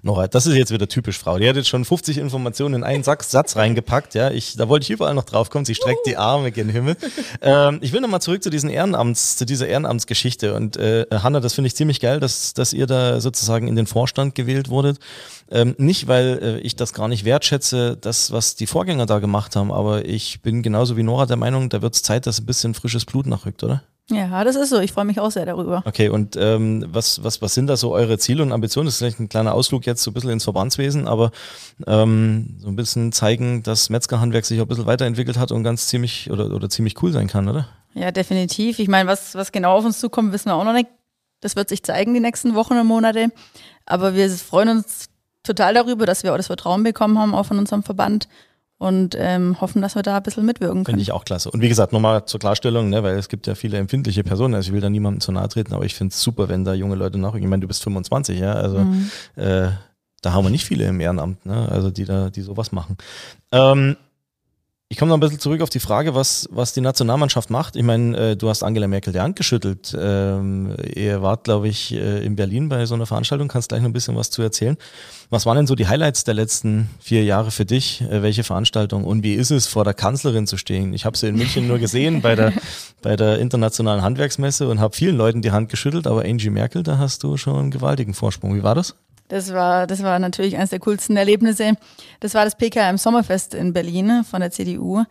[0.03, 1.39] Nora, das ist jetzt wieder typisch Frau.
[1.39, 4.15] Die hat jetzt schon 50 Informationen in einen Sack, Satz reingepackt.
[4.15, 5.65] Ja, ich, da wollte ich überall noch drauf kommen.
[5.65, 6.97] Sie streckt die Arme gen Himmel.
[7.43, 10.55] Ähm, ich will nochmal zurück zu diesen Ehrenamts, zu dieser Ehrenamtsgeschichte.
[10.55, 13.87] Und äh, Hanna, das finde ich ziemlich geil, dass, dass ihr da sozusagen in den
[13.87, 14.99] Vorstand gewählt wurdet.
[15.51, 19.57] Ähm, nicht, weil äh, ich das gar nicht wertschätze, das, was die Vorgänger da gemacht
[19.57, 22.47] haben, aber ich bin genauso wie Nora der Meinung, da wird es Zeit, dass ein
[22.47, 23.83] bisschen frisches Blut nachrückt, oder?
[24.11, 24.81] Ja, das ist so.
[24.81, 25.83] Ich freue mich auch sehr darüber.
[25.87, 28.87] Okay, und ähm, was, was, was sind da so eure Ziele und Ambitionen?
[28.87, 31.31] Das ist vielleicht ein kleiner Ausflug jetzt so ein bisschen ins Verbandswesen, aber
[31.87, 35.87] ähm, so ein bisschen zeigen, dass Metzgerhandwerk sich auch ein bisschen weiterentwickelt hat und ganz
[35.87, 37.69] ziemlich oder, oder ziemlich cool sein kann, oder?
[37.95, 38.79] Ja, definitiv.
[38.79, 40.89] Ich meine, was, was genau auf uns zukommt, wissen wir auch noch nicht.
[41.41, 43.29] Das wird sich zeigen die nächsten Wochen und Monate.
[43.87, 45.07] Aber wir freuen uns
[45.43, 48.29] total darüber, dass wir auch das Vertrauen bekommen haben, auch von unserem Verband.
[48.81, 51.01] Und ähm, hoffen, dass wir da ein bisschen mitwirken Finde können.
[51.01, 51.51] ich auch klasse.
[51.51, 54.69] Und wie gesagt, nochmal zur Klarstellung, ne, weil es gibt ja viele empfindliche Personen, also
[54.69, 56.95] ich will da niemandem zu nahe treten, aber ich finde es super, wenn da junge
[56.95, 57.43] Leute nachrücken.
[57.43, 58.79] Ich meine, du bist 25, ja, also
[59.37, 59.69] äh,
[60.23, 62.97] da haben wir nicht viele im Ehrenamt, ne, also die da, die sowas machen.
[63.53, 63.97] Ähm,
[64.93, 67.77] ich komme noch ein bisschen zurück auf die Frage, was, was die Nationalmannschaft macht.
[67.77, 69.97] Ich meine, äh, du hast Angela Merkel die Hand geschüttelt.
[69.97, 73.89] Ähm, ihr wart, glaube ich, äh, in Berlin bei so einer Veranstaltung, kannst gleich noch
[73.89, 74.77] ein bisschen was zu erzählen.
[75.31, 78.01] Was waren denn so die Highlights der letzten vier Jahre für dich?
[78.01, 79.05] Äh, welche Veranstaltung?
[79.05, 80.93] Und wie ist es, vor der Kanzlerin zu stehen?
[80.93, 82.53] Ich habe sie in München nur gesehen bei der,
[83.01, 86.99] bei der Internationalen Handwerksmesse und habe vielen Leuten die Hand geschüttelt, aber Angie Merkel, da
[86.99, 88.57] hast du schon einen gewaltigen Vorsprung.
[88.57, 88.97] Wie war das?
[89.31, 91.75] Das war, das war natürlich eines der coolsten Erlebnisse.
[92.19, 95.05] Das war das PKM Sommerfest in Berlin von der CDU.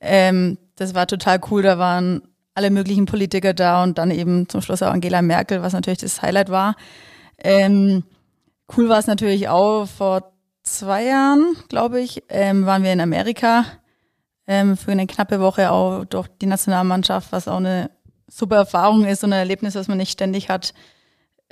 [0.00, 1.62] Ähm, das war total cool.
[1.62, 2.22] Da waren
[2.54, 6.20] alle möglichen Politiker da und dann eben zum Schluss auch Angela Merkel, was natürlich das
[6.20, 6.74] Highlight war.
[7.38, 8.02] Ähm,
[8.76, 10.32] cool war es natürlich auch vor
[10.64, 13.66] zwei Jahren, glaube ich, ähm, waren wir in Amerika
[14.48, 17.92] ähm, für eine knappe Woche auch durch die Nationalmannschaft, was auch eine
[18.26, 20.74] super Erfahrung ist und ein Erlebnis, was man nicht ständig hat.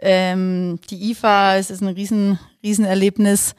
[0.01, 3.55] Ähm, die IFA, es ist ein riesen, riesen Erlebnis.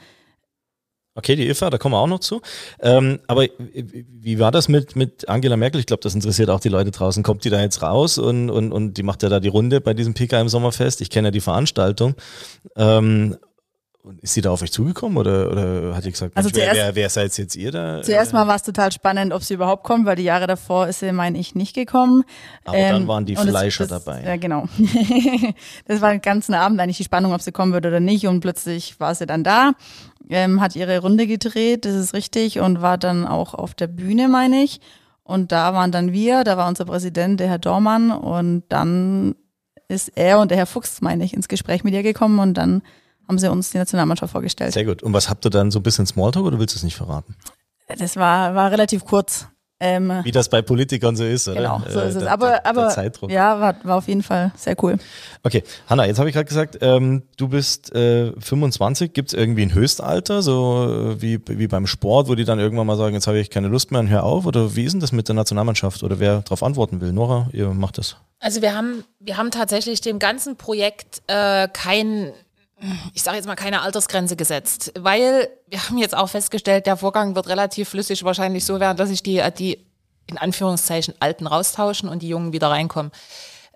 [1.16, 2.42] Okay, die IFA, da kommen wir auch noch zu.
[2.80, 5.80] Ähm, aber wie war das mit, mit Angela Merkel?
[5.80, 7.24] Ich glaube, das interessiert auch die Leute draußen.
[7.24, 9.94] Kommt die da jetzt raus und, und, und die macht ja da die Runde bei
[9.94, 11.02] diesem PKM Sommerfest?
[11.02, 12.16] Ich kenne ja die Veranstaltung.
[12.78, 13.36] Ähm,
[14.02, 16.64] und ist sie da auf euch zugekommen oder, oder hat die gesagt, Also Mensch, wer,
[16.74, 18.02] zuerst- wer, wer seid jetzt ihr da?
[18.02, 21.00] Zuerst mal war es total spannend, ob sie überhaupt kommt, weil die Jahre davor ist
[21.02, 22.24] sie, meine ich, nicht gekommen.
[22.66, 24.24] Aber dann Ähm, waren die und das- Fleischer das, dabei.
[24.24, 24.68] Ja, genau.
[25.86, 28.26] das war den ganzen Abend eigentlich die Spannung, ob sie kommen würde oder nicht.
[28.28, 29.74] Und plötzlich war sie dann da,
[30.30, 34.28] ähm, hat ihre Runde gedreht, das ist richtig, und war dann auch auf der Bühne,
[34.30, 34.80] meine ich.
[35.24, 39.36] Und da waren dann wir, da war unser Präsident, der Herr Dormann, und dann
[39.88, 42.82] ist er und der Herr Fuchs, meine ich, ins Gespräch mit ihr gekommen und dann
[43.30, 44.74] haben sie uns die Nationalmannschaft vorgestellt.
[44.74, 45.04] Sehr gut.
[45.04, 47.36] Und was habt ihr dann so ein bisschen Smalltalk oder willst du es nicht verraten?
[47.98, 49.48] Das war, war relativ kurz.
[49.82, 51.56] Ähm, Wie das bei Politikern so ist, oder?
[51.62, 52.24] genau, so Äh, ist es.
[52.24, 53.32] der- Aber, der, aber der Zeitdruck.
[53.32, 54.98] ja, war, war auf jeden Fall sehr cool.
[55.44, 59.14] Okay, Hanna, jetzt habe ich gerade gesagt, ähm, du bist äh, 25.
[59.14, 62.88] Gibt es irgendwie ein Höchstalter, so äh, wie, wie beim Sport, wo die dann irgendwann
[62.88, 64.46] mal sagen, jetzt habe ich keine Lust mehr und hör auf?
[64.46, 66.04] Oder wie ist denn das mit der Nationalmannschaft?
[66.04, 67.14] Oder wer darauf antworten will?
[67.14, 68.18] Nora, ihr macht das.
[68.42, 72.34] Also wir haben, wir haben tatsächlich dem ganzen Projekt äh, kein,
[73.14, 77.36] ich sage jetzt mal keine Altersgrenze gesetzt, weil wir haben jetzt auch festgestellt, der Vorgang
[77.36, 79.86] wird relativ flüssig wahrscheinlich so werden, dass sich die, die
[80.28, 83.12] in Anführungszeichen Alten raustauschen und die Jungen wieder reinkommen.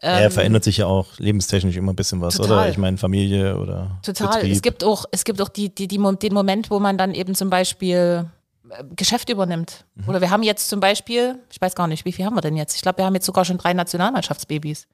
[0.01, 2.51] ja, Ähm, verändert sich ja auch lebenstechnisch immer ein bisschen was, Total.
[2.51, 2.69] oder?
[2.69, 4.35] Ich meine, Familie oder Total.
[4.35, 4.53] Betrieb.
[4.53, 7.35] Es gibt auch, es gibt auch die, die, die, den Moment, wo man dann eben
[7.35, 8.25] zum Beispiel
[8.69, 9.85] äh, Geschäft übernimmt.
[9.95, 10.09] Mhm.
[10.09, 12.55] Oder wir haben jetzt zum Beispiel, ich weiß gar nicht, wie viel haben wir denn
[12.55, 12.75] jetzt?
[12.75, 14.87] Ich glaube, wir haben jetzt sogar schon drei Nationalmannschaftsbabys.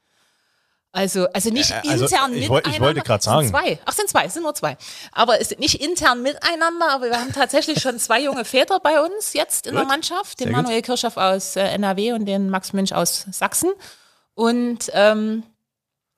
[0.92, 2.82] Also, also nicht Äh, also intern ich woll- ich miteinander.
[2.88, 3.48] wollte grad sagen.
[3.48, 3.80] Sind zwei.
[3.86, 4.76] Ach, sind zwei, es sind nur zwei.
[5.12, 9.00] Aber es sind nicht intern miteinander, aber wir haben tatsächlich schon zwei junge Väter bei
[9.02, 9.92] uns jetzt in der Gut.
[9.92, 10.40] Mannschaft.
[10.40, 10.64] Den Sehr gut.
[10.64, 13.70] Manuel Kirchhoff aus äh, NRW und den Max Münch aus Sachsen.
[14.34, 15.44] Und ähm,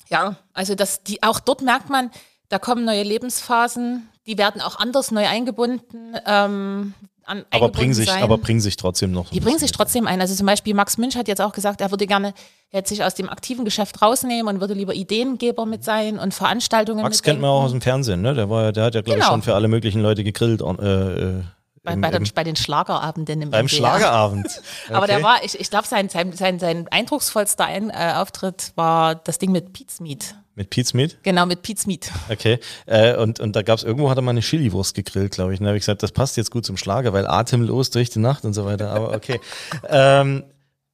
[0.09, 2.09] ja, also das, die, auch dort merkt man,
[2.49, 6.15] da kommen neue Lebensphasen, die werden auch anders neu eingebunden.
[6.25, 6.93] Ähm,
[7.31, 8.21] an, aber bringen sich, sein.
[8.23, 9.29] aber bringen sich trotzdem noch.
[9.29, 10.19] Die bringen sich trotzdem ein.
[10.21, 12.33] Also zum Beispiel Max Münch hat jetzt auch gesagt, er würde gerne
[12.71, 17.01] jetzt sich aus dem aktiven Geschäft rausnehmen und würde lieber Ideengeber mit sein und Veranstaltungen
[17.03, 18.33] Max kennt man auch aus dem Fernsehen, ne?
[18.33, 19.33] Der war, der hat ja glaube ich Genau.
[19.33, 20.61] schon für alle möglichen Leute gegrillt.
[20.61, 21.43] Äh, äh,
[21.83, 23.77] bei, im, bei, den, im, bei den Schlagerabenden im beim NDR.
[23.77, 24.61] Schlagerabend.
[24.89, 25.25] Aber der Okay.
[25.25, 29.51] war, ich, ich glaube, sein, sein, sein, sein eindrucksvollster ein, äh, Auftritt war das Ding
[29.51, 30.35] mit Pete's Meat.
[30.61, 31.17] Mit Pete's Meat.
[31.23, 32.11] Genau, mit Pete's Meat.
[32.29, 32.59] Okay.
[32.85, 35.59] Äh, und, und da gab's irgendwo hat er mal eine Chiliwurst gegrillt, glaube ich.
[35.59, 38.19] Und da habe ich gesagt, das passt jetzt gut zum Schlager, weil atemlos durch die
[38.19, 38.91] Nacht und so weiter.
[38.91, 39.39] Aber okay.
[39.89, 40.43] ähm,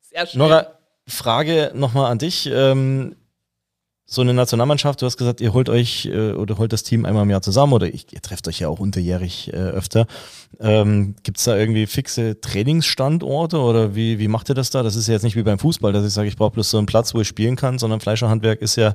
[0.01, 0.39] Sehr schön.
[0.39, 0.67] Nora,
[1.05, 2.49] Frage nochmal an dich.
[2.51, 3.17] Ähm,
[4.09, 7.23] so eine Nationalmannschaft, du hast gesagt, ihr holt euch äh, oder holt das Team einmal
[7.23, 10.07] im Jahr zusammen oder ich, ihr trefft euch ja auch unterjährig äh, öfter.
[10.61, 14.81] Ähm, Gibt es da irgendwie fixe Trainingsstandorte oder wie, wie macht ihr das da?
[14.81, 16.77] Das ist ja jetzt nicht wie beim Fußball, dass ich sage, ich brauche bloß so
[16.77, 18.93] einen Platz, wo ich spielen kann, sondern Fleischerhandwerk ist ja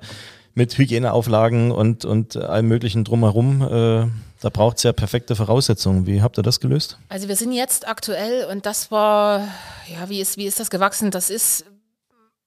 [0.55, 4.09] mit Hygieneauflagen und, und allem möglichen drumherum, äh,
[4.41, 6.07] da braucht es ja perfekte Voraussetzungen.
[6.07, 6.99] Wie habt ihr das gelöst?
[7.09, 9.49] Also wir sind jetzt aktuell und das war,
[9.89, 11.11] ja, wie ist, wie ist das gewachsen?
[11.11, 11.65] Das ist,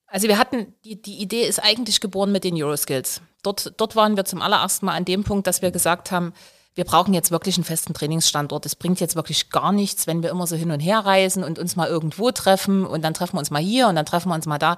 [0.07, 3.21] also wir hatten, die, die Idee ist eigentlich geboren mit den Euroskills.
[3.43, 6.33] Dort, dort waren wir zum allerersten Mal an dem Punkt, dass wir gesagt haben,
[6.75, 8.65] wir brauchen jetzt wirklich einen festen Trainingsstandort.
[8.65, 11.57] Es bringt jetzt wirklich gar nichts, wenn wir immer so hin und her reisen und
[11.57, 14.35] uns mal irgendwo treffen und dann treffen wir uns mal hier und dann treffen wir
[14.35, 14.75] uns mal da.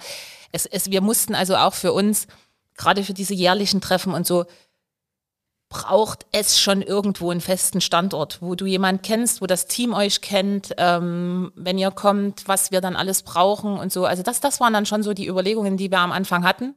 [0.52, 2.28] Es, es, wir mussten also auch für uns,
[2.78, 4.46] gerade für diese jährlichen Treffen und so,
[5.70, 10.22] braucht es schon irgendwo einen festen Standort, wo du jemand kennst, wo das Team euch
[10.22, 14.06] kennt, ähm, wenn ihr kommt, was wir dann alles brauchen und so.
[14.06, 16.76] Also das, das waren dann schon so die Überlegungen, die wir am Anfang hatten.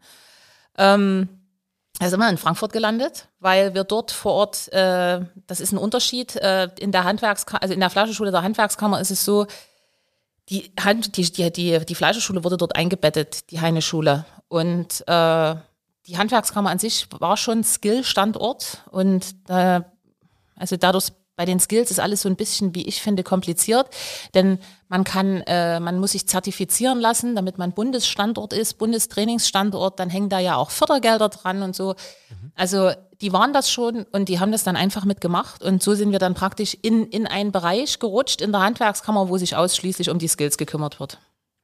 [0.77, 1.29] Ähm,
[2.01, 5.79] da sind wir in Frankfurt gelandet, weil wir dort vor Ort, äh, das ist ein
[5.79, 9.47] Unterschied, äh, in der Handwerkskammer, also in der Fleischschule der Handwerkskammer ist es so,
[10.49, 14.25] die, Hand, die, die, die, die Fleischschule wurde dort eingebettet, die Heineschule.
[14.49, 15.55] Und äh,
[16.11, 19.81] die Handwerkskammer an sich war schon Skill-Standort und äh,
[20.57, 23.87] also dadurch bei den Skills ist alles so ein bisschen, wie ich finde, kompliziert,
[24.35, 30.11] denn man kann, äh, man muss sich zertifizieren lassen, damit man Bundesstandort ist, Bundestrainingsstandort, dann
[30.11, 31.95] hängen da ja auch Fördergelder dran und so.
[32.57, 36.11] Also die waren das schon und die haben das dann einfach mitgemacht und so sind
[36.11, 40.19] wir dann praktisch in, in einen Bereich gerutscht in der Handwerkskammer, wo sich ausschließlich um
[40.19, 41.19] die Skills gekümmert wird.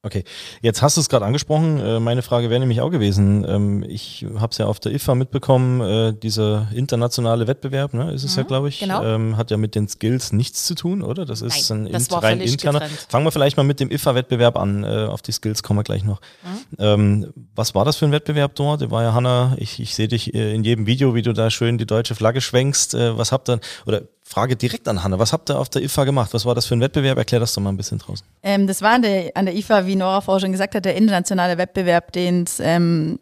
[0.06, 0.22] Okay,
[0.62, 1.80] jetzt hast du es gerade angesprochen.
[1.80, 3.44] Äh, Meine Frage wäre nämlich auch gewesen.
[3.48, 8.22] ähm, Ich habe es ja auf der IFA mitbekommen, äh, dieser internationale Wettbewerb, ne, ist
[8.22, 9.02] es ja, glaube ich, genau.
[9.02, 11.24] ähm, hat ja mit den Skills nichts zu tun, oder?
[11.26, 12.78] Das ist Nein, ein das rein interner.
[12.78, 13.06] getrennt.
[13.08, 14.84] Fangen wir vielleicht mal mit dem IFA-Wettbewerb an.
[14.84, 16.20] Äh, Auf die Skills kommen wir gleich noch.
[16.44, 16.76] Mhm.
[16.78, 18.82] Ähm, was war das für ein Wettbewerb dort?
[18.82, 21.78] Da war ja Hanna, ich, ich sehe dich in jedem Video, wie du da schön
[21.78, 22.94] die deutsche Flagge schwenkst.
[22.94, 26.34] Was habt ihr, oder Frage direkt an Hanna, was habt ihr auf der IFA gemacht?
[26.34, 27.16] Was war das für ein Wettbewerb?
[27.16, 28.26] Erklär das doch mal ein bisschen draußen.
[28.42, 30.96] Ähm, das war an der, an der IFA, wie Nora vorher schon gesagt hat, der
[30.96, 33.20] internationale Wettbewerb, den es ähm,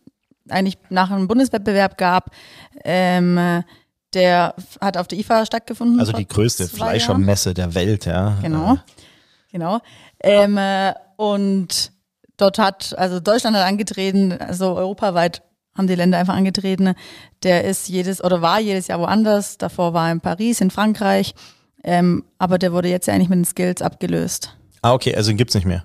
[0.49, 2.31] eigentlich nach einem Bundeswettbewerb gab.
[2.85, 3.63] Ähm, äh,
[4.15, 6.01] der hat auf der IFA stattgefunden.
[6.01, 6.75] Also die größte Jahren.
[6.75, 8.39] Fleischermesse der Welt, ja.
[8.41, 8.79] Genau.
[9.53, 9.81] Genau.
[10.23, 11.93] Ähm, äh, und
[12.39, 15.43] dort hat, also Deutschland hat angetreten, also europaweit
[15.77, 16.95] haben die Länder einfach angetreten.
[17.43, 19.59] Der ist jedes oder war jedes Jahr woanders.
[19.59, 21.35] Davor war er in Paris, in Frankreich.
[21.83, 24.57] Ähm, aber der wurde jetzt ja eigentlich mit den Skills abgelöst.
[24.83, 25.85] Ah, okay, also den gibt's nicht mehr.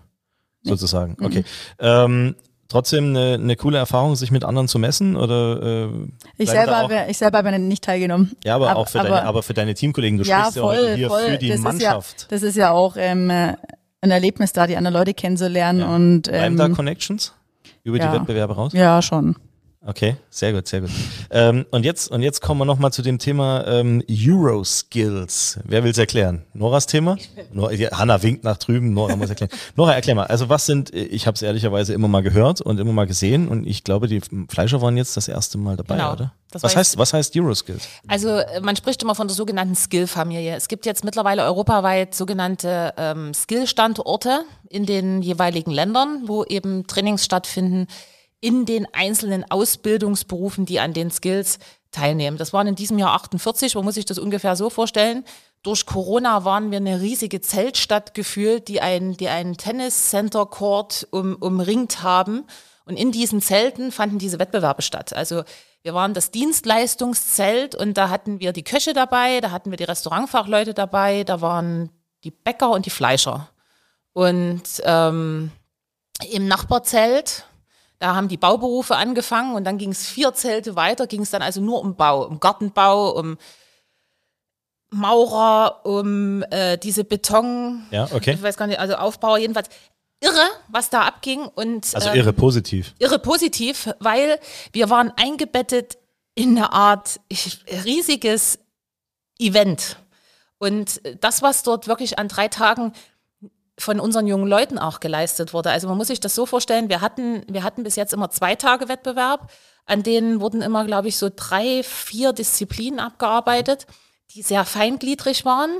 [0.63, 1.15] Sozusagen.
[1.19, 1.25] Mhm.
[1.25, 1.43] Okay.
[1.80, 2.36] Ähm,
[2.67, 5.15] trotzdem eine, eine coole Erfahrung, sich mit anderen zu messen?
[5.15, 5.86] Oder äh,
[6.38, 8.32] Ich bleiben selber, auch, habe, ich selber habe nicht teilgenommen.
[8.43, 10.17] Ja, aber, Ab- auch für deine, aber für deine Teamkollegen.
[10.19, 11.23] Du ja, sprichst ja voll, heute hier voll.
[11.23, 12.15] für die das Mannschaft.
[12.15, 13.56] Ist ja, das ist ja auch ähm, äh,
[14.02, 15.84] ein Erlebnis da, die anderen Leute kennenzulernen.
[15.84, 17.34] Und, Bleiben ähm, da Connections
[17.84, 18.12] über ja.
[18.12, 18.73] die Wettbewerbe raus?
[18.73, 19.36] ja, schon.
[19.86, 20.89] Okay, sehr gut, sehr gut.
[21.32, 25.60] ähm, und jetzt und jetzt kommen wir noch mal zu dem Thema ähm, Euro-Skills.
[25.63, 26.44] Wer will's erklären?
[26.54, 27.18] Noras Thema?
[27.54, 28.94] Nora, ja, Hanna winkt nach drüben.
[28.94, 29.52] Nora muss erklären.
[29.78, 30.26] Nora, erklär mal.
[30.28, 30.94] Also was sind?
[30.94, 34.22] Ich habe es ehrlicherweise immer mal gehört und immer mal gesehen und ich glaube, die
[34.50, 36.12] Fleischer waren jetzt das erste Mal dabei, Genau.
[36.12, 36.34] oder?
[36.52, 37.88] Das Was heißt was heißt Euro-Skills?
[38.08, 40.56] Also äh, man spricht immer von der sogenannten Skill-Familie.
[40.56, 47.24] Es gibt jetzt mittlerweile europaweit sogenannte ähm, Skill-Standorte in den jeweiligen Ländern, wo eben Trainings
[47.24, 47.88] stattfinden
[48.41, 51.60] in den einzelnen Ausbildungsberufen, die an den Skills
[51.91, 52.38] teilnehmen.
[52.38, 55.25] Das waren in diesem Jahr 48, man muss sich das ungefähr so vorstellen.
[55.63, 62.02] Durch Corona waren wir eine riesige Zeltstadt gefühlt, die einen, die einen Tennis-Center-Court um, umringt
[62.02, 62.45] haben.
[62.86, 65.13] Und in diesen Zelten fanden diese Wettbewerbe statt.
[65.13, 65.43] Also
[65.82, 69.84] wir waren das Dienstleistungszelt und da hatten wir die Köche dabei, da hatten wir die
[69.84, 71.89] Restaurantfachleute dabei, da waren
[72.23, 73.49] die Bäcker und die Fleischer.
[74.13, 75.52] Und ähm,
[76.32, 77.45] im Nachbarzelt,
[77.99, 81.41] da haben die Bauberufe angefangen und dann ging es vier Zelte weiter, ging es dann
[81.41, 83.38] also nur um Bau, um Gartenbau, um
[84.91, 88.33] Maurer, um äh, diese Beton, Ja, okay.
[88.33, 89.69] ich weiß gar nicht, also Aufbauer jedenfalls.
[90.21, 92.93] Irre, was da abging und Also ähm, irre positiv.
[92.99, 94.38] irre positiv, weil
[94.73, 95.97] wir waren eingebettet
[96.35, 97.21] in eine Art
[97.85, 98.59] riesiges
[99.38, 99.95] Event.
[100.57, 102.91] Und das, was dort wirklich an drei Tagen
[103.80, 105.72] von unseren jungen Leuten auch geleistet wurde.
[105.72, 108.56] Also man muss sich das so vorstellen, wir hatten, wir hatten bis jetzt immer zwei
[108.56, 109.50] Tage Wettbewerb,
[109.86, 113.88] an denen wurden immer, glaube ich, so drei, vier Disziplinen abgearbeitet,
[114.32, 115.72] die sehr feingliedrig waren.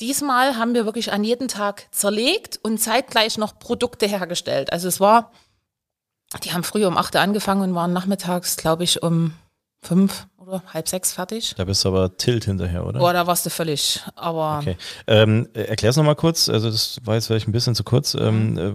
[0.00, 4.72] Diesmal haben wir wirklich an jeden Tag zerlegt und zeitgleich noch Produkte hergestellt.
[4.72, 5.30] Also es war,
[6.42, 9.34] die haben früh um 8 Uhr angefangen und waren nachmittags, glaube ich, um
[9.82, 11.54] fünf oder halb sechs fertig.
[11.56, 12.98] Da bist du aber Tilt hinterher, oder?
[13.00, 14.00] Boah, da warst du völlig.
[14.14, 14.76] Aber Okay.
[15.06, 18.14] Ähm, erklär's nochmal kurz, also das war jetzt vielleicht ein bisschen zu kurz.
[18.14, 18.72] Ähm, äh,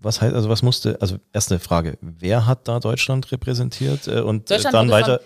[0.00, 4.50] was heißt, also was musste, also erste Frage, wer hat da Deutschland repräsentiert äh, und
[4.50, 5.20] äh, Deutschland dann weiter?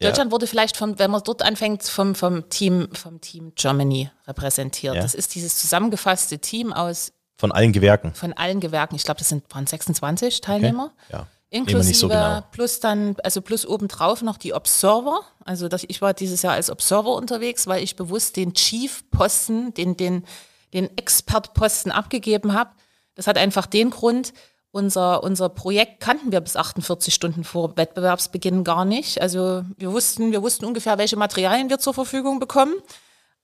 [0.00, 4.96] Deutschland wurde vielleicht vom, wenn man dort anfängt, vom, vom Team, vom Team Germany repräsentiert.
[4.96, 5.02] Ja.
[5.02, 8.12] Das ist dieses zusammengefasste Team aus Von allen Gewerken.
[8.14, 8.96] von allen Gewerken.
[8.96, 10.92] Ich glaube, das sind waren 26 Teilnehmer.
[11.12, 11.26] Ja.
[11.52, 12.42] Inklusive so genau.
[12.50, 15.20] plus dann, also plus obendrauf noch die Observer.
[15.44, 19.98] Also das, ich war dieses Jahr als Observer unterwegs, weil ich bewusst den Chief-Posten, den,
[19.98, 20.24] den,
[20.72, 22.70] den Expert-Posten abgegeben habe.
[23.14, 24.32] Das hat einfach den Grund,
[24.70, 29.20] unser, unser Projekt kannten wir bis 48 Stunden vor Wettbewerbsbeginn gar nicht.
[29.20, 32.72] Also wir wussten, wir wussten ungefähr, welche Materialien wir zur Verfügung bekommen.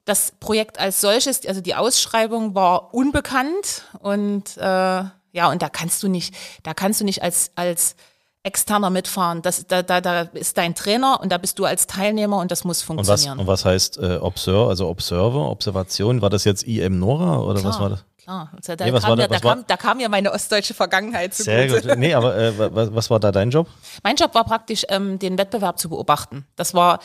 [0.07, 6.03] Das Projekt als solches, also die Ausschreibung war unbekannt und äh, ja, und da kannst
[6.03, 7.97] du nicht, da kannst du nicht als, als
[8.45, 9.43] externer mitfahren.
[9.43, 12.65] Das, da, da, da ist dein Trainer und da bist du als Teilnehmer und das
[12.65, 13.39] muss Und was, funktionieren.
[13.41, 16.23] und was heißt äh, Observer, also Observer, Observation?
[16.23, 18.05] War das jetzt IM Nora oder was war das?
[18.23, 21.35] Klar, also da, Nee, kam war ja, da, kam, da kam ja meine ostdeutsche Vergangenheit
[21.35, 21.97] zu Sehr gut.
[21.97, 23.67] Nee, aber äh, wa- was, was war da dein Job?
[24.03, 26.47] Mein Job war praktisch, ähm, den Wettbewerb zu beobachten.
[26.57, 27.01] Das war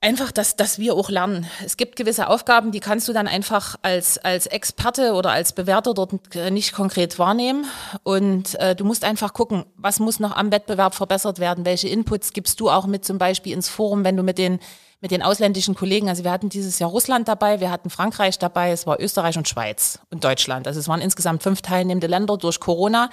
[0.00, 1.46] einfach, dass, dass wir auch lernen.
[1.64, 5.94] Es gibt gewisse Aufgaben, die kannst du dann einfach als, als Experte oder als Bewerter
[5.94, 7.66] dort äh, nicht konkret wahrnehmen.
[8.04, 12.32] Und äh, du musst einfach gucken, was muss noch am Wettbewerb verbessert werden, welche Inputs
[12.32, 14.60] gibst du auch mit zum Beispiel ins Forum, wenn du mit den
[15.00, 18.72] mit den ausländischen Kollegen, also wir hatten dieses Jahr Russland dabei, wir hatten Frankreich dabei,
[18.72, 20.66] es war Österreich und Schweiz und Deutschland.
[20.66, 23.08] Also es waren insgesamt fünf teilnehmende Länder durch Corona.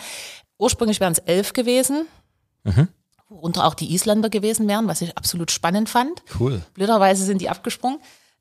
[0.57, 2.07] Ursprünglich wären es elf gewesen,
[3.29, 6.23] worunter auch die Isländer gewesen wären, was ich absolut spannend fand.
[6.39, 6.61] Cool.
[6.73, 7.99] Blöderweise sind die abgesprungen.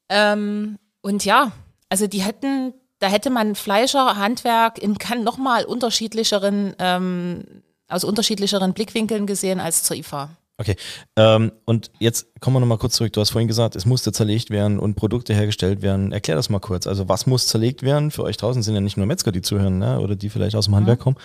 [0.08, 1.52] Ähm, und ja,
[1.88, 7.44] also die hätten, da hätte man Fleischer, Handwerk in kann nochmal unterschiedlicheren, ähm,
[7.88, 10.30] aus unterschiedlicheren Blickwinkeln gesehen als zur IFA.
[10.56, 10.76] Okay.
[11.16, 13.12] Ähm, und jetzt kommen wir nochmal kurz zurück.
[13.12, 16.12] Du hast vorhin gesagt, es musste zerlegt werden und Produkte hergestellt werden.
[16.12, 16.86] Erklär das mal kurz.
[16.86, 18.12] Also was muss zerlegt werden?
[18.12, 19.98] Für euch draußen sind ja nicht nur Metzger, die zuhören, ne?
[19.98, 21.16] oder die vielleicht aus dem Handwerk kommen.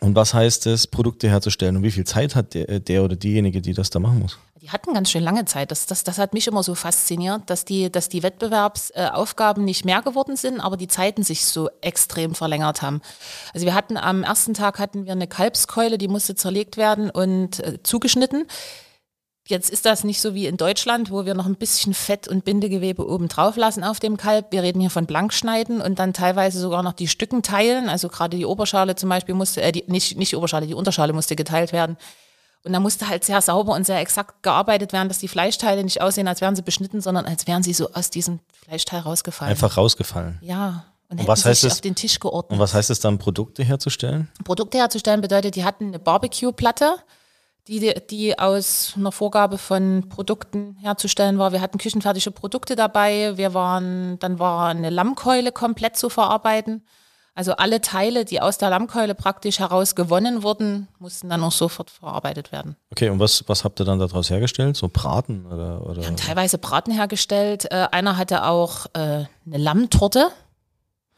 [0.00, 1.76] Und was heißt es, Produkte herzustellen?
[1.76, 4.38] Und wie viel Zeit hat der, der oder diejenige, die das da machen muss?
[4.60, 5.70] Die hatten ganz schön lange Zeit.
[5.70, 10.02] Das, das, das hat mich immer so fasziniert, dass die, dass die Wettbewerbsaufgaben nicht mehr
[10.02, 13.00] geworden sind, aber die Zeiten sich so extrem verlängert haben.
[13.54, 17.60] Also wir hatten am ersten Tag hatten wir eine Kalbskeule, die musste zerlegt werden und
[17.60, 18.46] äh, zugeschnitten.
[19.48, 22.44] Jetzt ist das nicht so wie in Deutschland, wo wir noch ein bisschen Fett und
[22.44, 24.52] Bindegewebe oben drauf lassen auf dem Kalb.
[24.52, 27.88] Wir reden hier von Blankschneiden und dann teilweise sogar noch die Stücken teilen.
[27.88, 31.14] Also gerade die Oberschale zum Beispiel musste, äh, die, nicht, nicht die Oberschale, die Unterschale
[31.14, 31.96] musste geteilt werden.
[32.64, 36.02] Und da musste halt sehr sauber und sehr exakt gearbeitet werden, dass die Fleischteile nicht
[36.02, 39.50] aussehen, als wären sie beschnitten, sondern als wären sie so aus diesem Fleischteil rausgefallen.
[39.52, 40.38] Einfach rausgefallen.
[40.42, 40.84] Ja.
[41.08, 42.52] Und, hätten was heißt sich es- auf den Tisch geordnet.
[42.52, 44.28] Und was heißt es dann, Produkte herzustellen?
[44.44, 46.96] Produkte herzustellen bedeutet, die hatten eine Barbecue-Platte,
[47.68, 51.52] die, die aus einer Vorgabe von Produkten herzustellen war.
[51.52, 53.36] Wir hatten küchenfertige Produkte dabei.
[53.36, 56.82] Wir waren, dann war eine Lammkeule komplett zu verarbeiten.
[57.34, 61.88] Also alle Teile, die aus der Lammkeule praktisch heraus gewonnen wurden, mussten dann auch sofort
[61.88, 62.74] verarbeitet werden.
[62.90, 64.76] Okay, und was, was habt ihr dann daraus hergestellt?
[64.76, 65.86] So Braten oder?
[65.86, 66.00] oder?
[66.00, 67.70] Wir haben teilweise Braten hergestellt.
[67.70, 70.32] Äh, einer hatte auch äh, eine Lammtorte.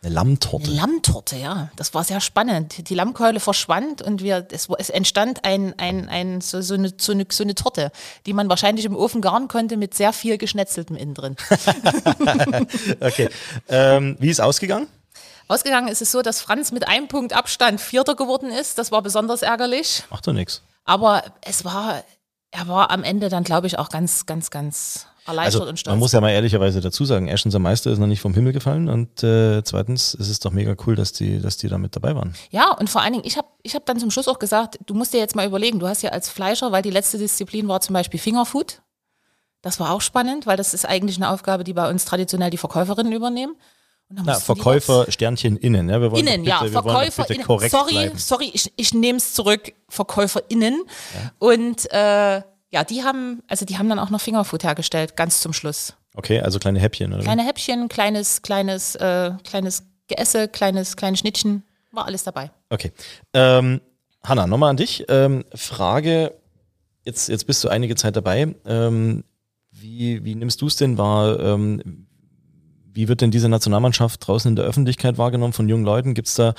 [0.03, 0.67] Eine Lammtorte.
[0.67, 1.71] Eine Lammtorte, ja.
[1.77, 2.89] Das war sehr spannend.
[2.89, 7.13] Die Lammkeule verschwand und wir, es, es entstand ein, ein, ein, so, so, eine, so,
[7.13, 7.93] eine, so eine Torte,
[8.25, 11.37] die man wahrscheinlich im Ofen garen konnte mit sehr viel Geschnetzeltem innen drin.
[13.01, 13.29] Okay.
[13.69, 14.87] Ähm, wie ist ausgegangen?
[15.49, 18.79] Ausgegangen ist es so, dass Franz mit einem Punkt Abstand Vierter geworden ist.
[18.79, 20.05] Das war besonders ärgerlich.
[20.11, 20.63] Macht doch nichts.
[20.85, 22.05] Aber es war,
[22.51, 25.93] er war am Ende dann, glaube ich, auch ganz, ganz, ganz erleichtert Also und stolz.
[25.93, 28.53] man muss ja mal ehrlicherweise dazu sagen, erstens der Meister ist noch nicht vom Himmel
[28.53, 31.95] gefallen und äh, zweitens ist es doch mega cool, dass die, dass die da mit
[31.95, 32.35] dabei waren.
[32.51, 34.95] Ja, und vor allen Dingen, ich habe ich hab dann zum Schluss auch gesagt, du
[34.95, 37.81] musst dir jetzt mal überlegen, du hast ja als Fleischer, weil die letzte Disziplin war
[37.81, 38.83] zum Beispiel Fingerfood.
[39.63, 42.57] Das war auch spannend, weil das ist eigentlich eine Aufgabe, die bei uns traditionell die
[42.57, 43.57] Verkäuferinnen übernehmen.
[44.13, 45.89] Na, Verkäufer Sternchen innen.
[45.89, 47.45] Ja, wir wollen Innen, ja, bitte, doch Verkäufer innen.
[47.45, 48.19] korrekt Sorry, bleiben.
[48.19, 50.83] sorry, ich, ich nehme es zurück, VerkäuferInnen.
[51.39, 52.43] Und äh,
[52.73, 55.95] ja, die haben, also die haben dann auch noch Fingerfood hergestellt, ganz zum Schluss.
[56.15, 57.23] Okay, also kleine Häppchen, oder?
[57.23, 62.51] Kleine Häppchen, kleines, kleines, äh, kleines Geesse, kleines, kleine Schnittchen, war alles dabei.
[62.69, 62.93] Okay.
[63.33, 63.81] Ähm,
[64.25, 65.05] Hanna, nochmal an dich.
[65.09, 66.35] Ähm, Frage,
[67.05, 68.55] jetzt, jetzt bist du einige Zeit dabei.
[68.67, 69.23] Ähm,
[69.71, 71.39] wie, wie nimmst du es denn wahr?
[71.39, 72.09] Ähm,
[72.93, 76.15] wie wird denn diese Nationalmannschaft draußen in der Öffentlichkeit wahrgenommen von jungen Leuten?
[76.15, 76.55] Gibt es da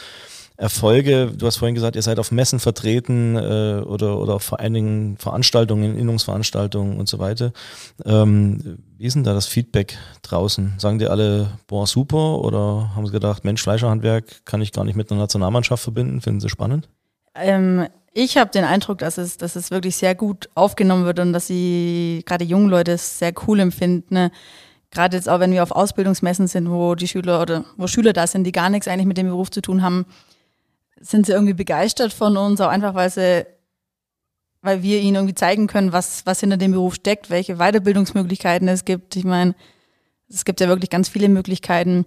[0.58, 1.32] Erfolge?
[1.36, 5.98] Du hast vorhin gesagt, ihr seid auf Messen vertreten äh, oder, oder auf Dingen Veranstaltungen,
[5.98, 7.52] Innungsveranstaltungen und so weiter.
[8.06, 10.74] Ähm, wie ist denn da das Feedback draußen?
[10.78, 12.39] Sagen die alle, boah, super?
[12.39, 16.22] Oder haben sie gedacht, Mensch, Fleischerhandwerk kann ich gar nicht mit einer Nationalmannschaft verbinden?
[16.22, 16.88] Finden sie spannend?
[17.34, 21.34] Ähm, ich habe den Eindruck, dass es, dass es wirklich sehr gut aufgenommen wird und
[21.34, 24.13] dass sie gerade jungen Leute es sehr cool empfinden.
[24.13, 24.32] Ne?
[24.92, 28.28] Gerade jetzt auch, wenn wir auf Ausbildungsmessen sind, wo die Schüler oder wo Schüler da
[28.28, 30.06] sind, die gar nichts eigentlich mit dem Beruf zu tun haben,
[31.00, 33.46] sind sie irgendwie begeistert von uns, auch einfach, weil sie,
[34.62, 38.84] weil wir ihnen irgendwie zeigen können, was, was hinter dem Beruf steckt, welche Weiterbildungsmöglichkeiten es
[38.84, 39.16] gibt.
[39.16, 39.56] Ich meine,
[40.30, 42.06] es gibt ja wirklich ganz viele Möglichkeiten.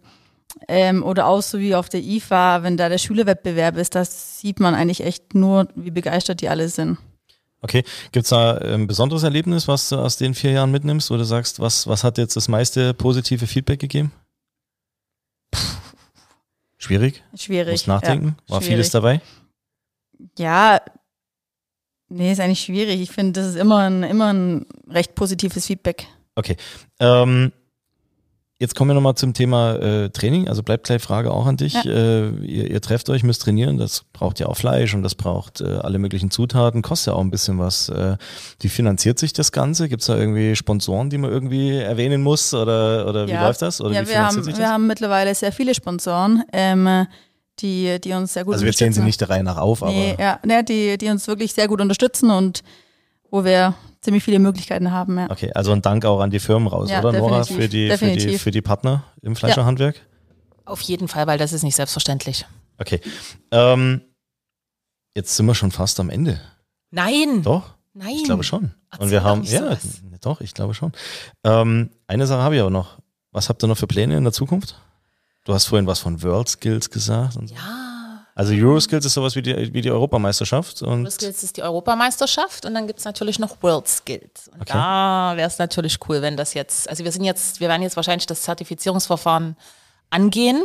[0.69, 4.61] Ähm, oder auch so wie auf der IFA, wenn da der Schülerwettbewerb ist, das sieht
[4.61, 6.99] man eigentlich echt nur, wie begeistert die alle sind.
[7.65, 11.25] Okay, gibt's da ein besonderes Erlebnis, was du aus den vier Jahren mitnimmst, wo du
[11.25, 14.13] sagst, was, was hat jetzt das meiste positive Feedback gegeben?
[16.77, 17.23] Schwierig?
[17.35, 17.73] Schwierig.
[17.73, 18.37] Musst nachdenken?
[18.47, 18.75] Ja, War schwierig.
[18.75, 19.23] vieles dabei?
[20.39, 20.83] Ja,
[22.11, 23.01] nee, ist eigentlich schwierig.
[23.01, 26.07] Ich finde, das ist immer ein, immer ein recht positives Feedback.
[26.35, 26.59] Okay.
[27.01, 27.51] Ähm,
[28.65, 30.49] jetzt kommen wir nochmal zum Thema äh, Training.
[30.49, 31.75] Also bleibt gleich Frage auch an dich.
[31.75, 31.85] Ja.
[31.85, 33.77] Äh, ihr, ihr trefft euch, müsst trainieren.
[33.77, 36.81] Das braucht ja auch Fleisch und das braucht äh, alle möglichen Zutaten.
[36.81, 37.91] Kostet ja auch ein bisschen was.
[37.91, 38.17] Äh,
[38.61, 39.89] wie finanziert sich das Ganze?
[39.91, 42.55] Gibt's da irgendwie Sponsoren, die man irgendwie erwähnen muss?
[42.55, 43.47] Oder, oder wie ja.
[43.47, 43.81] läuft das?
[43.83, 44.71] Oder ja, wie wir haben, sich wir das?
[44.71, 47.07] haben mittlerweile sehr viele Sponsoren, ähm,
[47.61, 49.93] die, die uns sehr gut also wir zählen sie nicht der Reihe nach auf, aber
[49.93, 52.63] Nee, ja, ne, die, die uns wirklich sehr gut unterstützen und
[53.31, 55.19] wo wir ziemlich viele Möglichkeiten haben.
[55.19, 55.31] Ja.
[55.31, 58.13] Okay, also ein Dank auch an die Firmen raus, Ja, oder Nora, für die, für,
[58.13, 60.01] die, für die Partner im Fleischerhandwerk?
[60.65, 62.47] Auf jeden Fall, weil das ist nicht selbstverständlich.
[62.79, 63.01] Okay.
[63.51, 64.03] Ähm,
[65.15, 66.41] jetzt sind wir schon fast am Ende.
[66.91, 67.75] Nein, Doch?
[67.93, 68.15] nein.
[68.15, 68.75] Ich glaube schon.
[68.91, 70.03] Erzähl Und wir doch haben, nicht ja, sowas.
[70.21, 70.93] doch, ich glaube schon.
[71.43, 72.99] Ähm, eine Sache habe ich aber noch.
[73.33, 74.81] Was habt ihr noch für Pläne in der Zukunft?
[75.45, 77.37] Du hast vorhin was von World Skills gesagt.
[77.37, 77.55] Und so.
[77.55, 77.94] Ja,
[78.37, 80.83] Also Euroskills ist sowas wie die, wie die Europameisterschaft.
[80.83, 84.49] Und World Skills ist die Europameisterschaft und dann gibt's natürlich noch World Skills.
[84.49, 84.73] Und Okay.
[84.73, 87.95] da wäre es natürlich cool, wenn das jetzt, also wir sind jetzt, wir werden jetzt
[87.97, 89.57] wahrscheinlich das Zertifizierungsverfahren
[90.11, 90.65] angehen,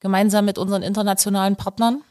[0.00, 2.02] gemeinsam mit unseren internationalen Partnern.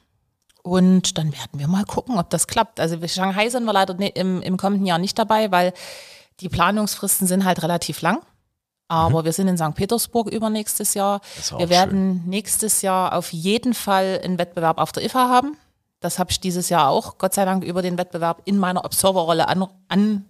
[0.63, 2.79] Und dann werden wir mal gucken, ob das klappt.
[2.79, 5.73] Also Shanghai sind wir leider im, im kommenden Jahr nicht dabei, weil
[6.39, 8.19] die Planungsfristen sind halt relativ lang.
[8.91, 9.73] Aber wir sind in St.
[9.73, 11.21] Petersburg übernächstes Jahr.
[11.53, 11.59] Mhm.
[11.59, 15.55] Wir werden nächstes Jahr auf jeden Fall einen Wettbewerb auf der IFA haben.
[16.01, 19.47] Das habe ich dieses Jahr auch, Gott sei Dank, über den Wettbewerb in meiner Observerrolle
[19.47, 20.25] an, an,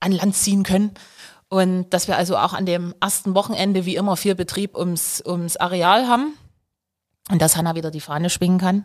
[0.00, 0.90] an Land ziehen können.
[1.48, 5.56] Und dass wir also auch an dem ersten Wochenende wie immer viel Betrieb ums, ums
[5.56, 6.34] Areal haben.
[7.30, 8.84] Und dass Hanna wieder die Fahne schwingen kann.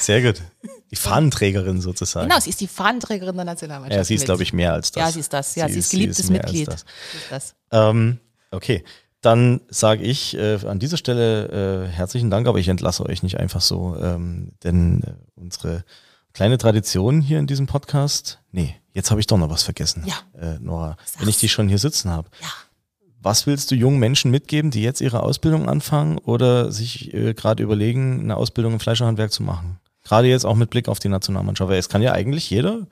[0.00, 0.42] Sehr gut.
[0.90, 2.28] Die Fahnenträgerin sozusagen.
[2.28, 3.96] Genau, sie ist die Fahnenträgerin der Nationalmannschaft.
[3.96, 5.02] ja, sie ist, glaube ich, mehr als das.
[5.02, 5.54] Ja, sie ist das.
[5.54, 6.68] Ja, sie, ist geliebtes mehr als Mitglied.
[6.68, 6.84] das.
[7.12, 7.54] Sie ist das.
[7.70, 8.18] Ähm,
[8.50, 8.84] okay,
[9.20, 13.38] dann sage ich äh, an dieser Stelle äh, herzlichen Dank, aber ich entlasse euch nicht
[13.38, 15.84] einfach so, ähm, denn äh, unsere
[16.32, 20.14] kleine Tradition hier in diesem Podcast, nee, jetzt habe ich doch noch was vergessen, Ja.
[20.40, 21.20] äh, Nora, Sag's.
[21.20, 22.30] wenn ich die schon hier sitzen habe.
[22.40, 22.48] Ja.
[23.28, 27.62] Was willst du jungen Menschen mitgeben, die jetzt ihre Ausbildung anfangen oder sich äh, gerade
[27.62, 29.78] überlegen, eine Ausbildung im Fleischerhandwerk zu machen?
[30.02, 31.70] Gerade jetzt auch mit Blick auf die Nationalmannschaft.
[31.70, 32.86] Weil es kann ja eigentlich jeder,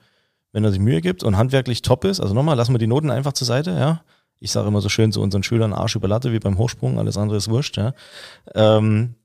[0.51, 3.09] wenn er sich Mühe gibt und handwerklich top ist, also nochmal, lassen wir die Noten
[3.09, 4.03] einfach zur Seite, ja.
[4.39, 7.17] Ich sage immer so schön zu unseren Schülern, Arsch über Latte, wie beim Hochsprung, alles
[7.17, 7.95] andere ist wurscht, ja.
[8.53, 9.15] Ähm,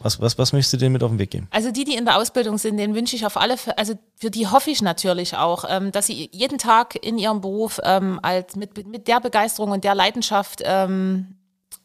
[0.00, 1.48] was, was, was möchtest du denen mit auf den Weg geben?
[1.50, 4.30] Also die, die in der Ausbildung sind, denen wünsche ich auf alle, Fälle- also für
[4.30, 8.56] die hoffe ich natürlich auch, ähm, dass sie jeden Tag in ihrem Beruf ähm, als
[8.56, 11.36] mit, mit der Begeisterung und der Leidenschaft ähm,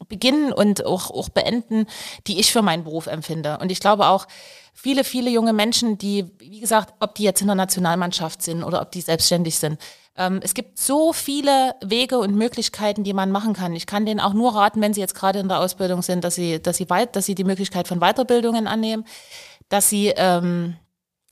[0.08, 1.86] beginnen und auch, auch beenden,
[2.26, 3.58] die ich für meinen Beruf empfinde.
[3.60, 4.26] Und ich glaube auch,
[4.72, 8.80] viele, viele junge Menschen, die, wie gesagt, ob die jetzt in der Nationalmannschaft sind oder
[8.80, 9.78] ob die selbstständig sind,
[10.20, 13.72] ähm, es gibt so viele Wege und Möglichkeiten, die man machen kann.
[13.74, 16.34] Ich kann denen auch nur raten, wenn sie jetzt gerade in der Ausbildung sind, dass
[16.34, 19.06] sie, dass sie weit, dass sie die Möglichkeit von Weiterbildungen annehmen,
[19.70, 20.76] dass sie ähm,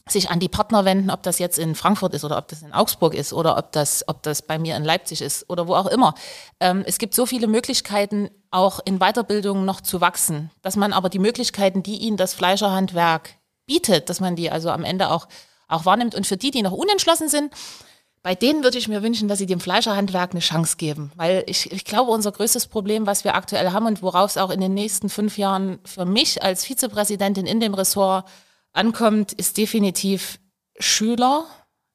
[0.09, 2.72] sich an die Partner wenden, ob das jetzt in Frankfurt ist oder ob das in
[2.72, 5.89] Augsburg ist oder ob das, ob das bei mir in Leipzig ist oder wo auch
[5.89, 6.14] immer.
[6.59, 11.11] Ähm, es gibt so viele Möglichkeiten, auch in Weiterbildung noch zu wachsen, dass man aber
[11.11, 13.34] die Möglichkeiten, die Ihnen das Fleischerhandwerk
[13.66, 15.28] bietet, dass man die also am Ende auch,
[15.68, 16.14] auch wahrnimmt.
[16.14, 17.53] Und für die, die noch unentschlossen sind,
[18.29, 21.12] bei denen würde ich mir wünschen, dass sie dem Fleischerhandwerk eine Chance geben.
[21.16, 24.51] Weil ich, ich glaube, unser größtes Problem, was wir aktuell haben und worauf es auch
[24.51, 28.29] in den nächsten fünf Jahren für mich als Vizepräsidentin in dem Ressort
[28.74, 30.41] ankommt, ist definitiv
[30.79, 31.47] Schüler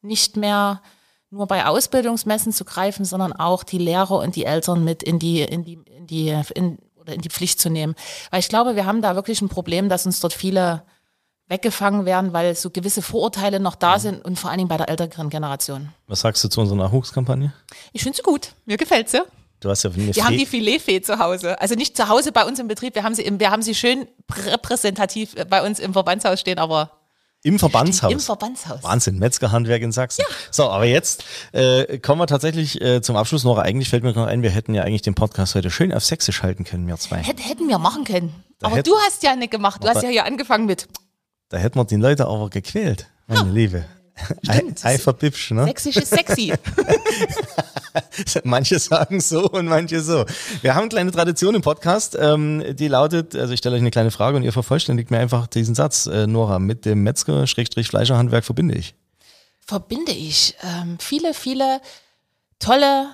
[0.01, 0.81] nicht mehr
[1.29, 5.43] nur bei Ausbildungsmessen zu greifen, sondern auch die Lehrer und die Eltern mit in die,
[5.43, 7.93] in die, in die, in, oder in die Pflicht zu nehmen.
[8.31, 10.81] Weil ich glaube, wir haben da wirklich ein Problem, dass uns dort viele
[11.47, 14.89] weggefangen werden, weil so gewisse Vorurteile noch da sind und vor allen Dingen bei der
[14.89, 15.89] älteren Generation.
[16.07, 17.53] Was sagst du zu unserer Nachwuchskampagne?
[17.91, 18.53] Ich finde sie gut.
[18.65, 19.21] Mir gefällt sie.
[19.59, 21.59] Du hast ja eine Wir haben die Filetfee zu Hause.
[21.61, 23.75] Also nicht zu Hause bei uns im Betrieb, wir haben sie, im, wir haben sie
[23.75, 24.07] schön
[24.45, 26.91] repräsentativ bei uns im Verbandshaus stehen, aber
[27.43, 28.11] Im Verbandshaus.
[28.11, 28.83] im Verbandshaus.
[28.83, 30.25] Wahnsinn, Metzgerhandwerk in Sachsen.
[30.51, 31.23] So, aber jetzt
[31.53, 33.43] äh, kommen wir tatsächlich äh, zum Abschluss.
[33.43, 36.03] Nora, eigentlich fällt mir noch ein, wir hätten ja eigentlich den Podcast heute schön auf
[36.03, 37.17] Sächsisch halten können, wir zwei.
[37.17, 38.33] Hätt, hätten wir machen können.
[38.59, 39.83] Da aber hätt- du hast ja nicht gemacht.
[39.83, 40.87] Du hast ja hier angefangen mit
[41.53, 43.85] Da hätten wir die Leute aber gequält, meine Liebe.
[44.41, 44.83] Stimmt.
[44.83, 44.97] Ei-
[45.51, 45.65] ne?
[45.65, 46.51] Sächsisch ist sexy.
[48.43, 50.25] Manche sagen so und manche so.
[50.63, 53.91] Wir haben eine kleine Tradition im Podcast, ähm, die lautet, also ich stelle euch eine
[53.91, 58.73] kleine Frage und ihr vervollständigt mir einfach diesen Satz, äh, Nora, mit dem Metzger-Fleischerhandwerk verbinde
[58.73, 58.95] ich.
[59.63, 61.81] verbinde ich ähm, viele, viele
[62.57, 63.11] tolle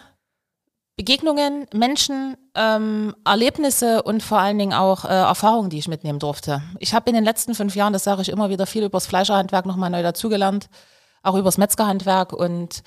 [0.99, 6.61] Begegnungen, Menschen, ähm, Erlebnisse und vor allen Dingen auch äh, Erfahrungen, die ich mitnehmen durfte.
[6.77, 9.65] Ich habe in den letzten fünf Jahren, das sage ich immer wieder, viel übers Fleischerhandwerk
[9.65, 10.67] nochmal neu dazugelernt,
[11.23, 12.83] auch übers Metzgerhandwerk und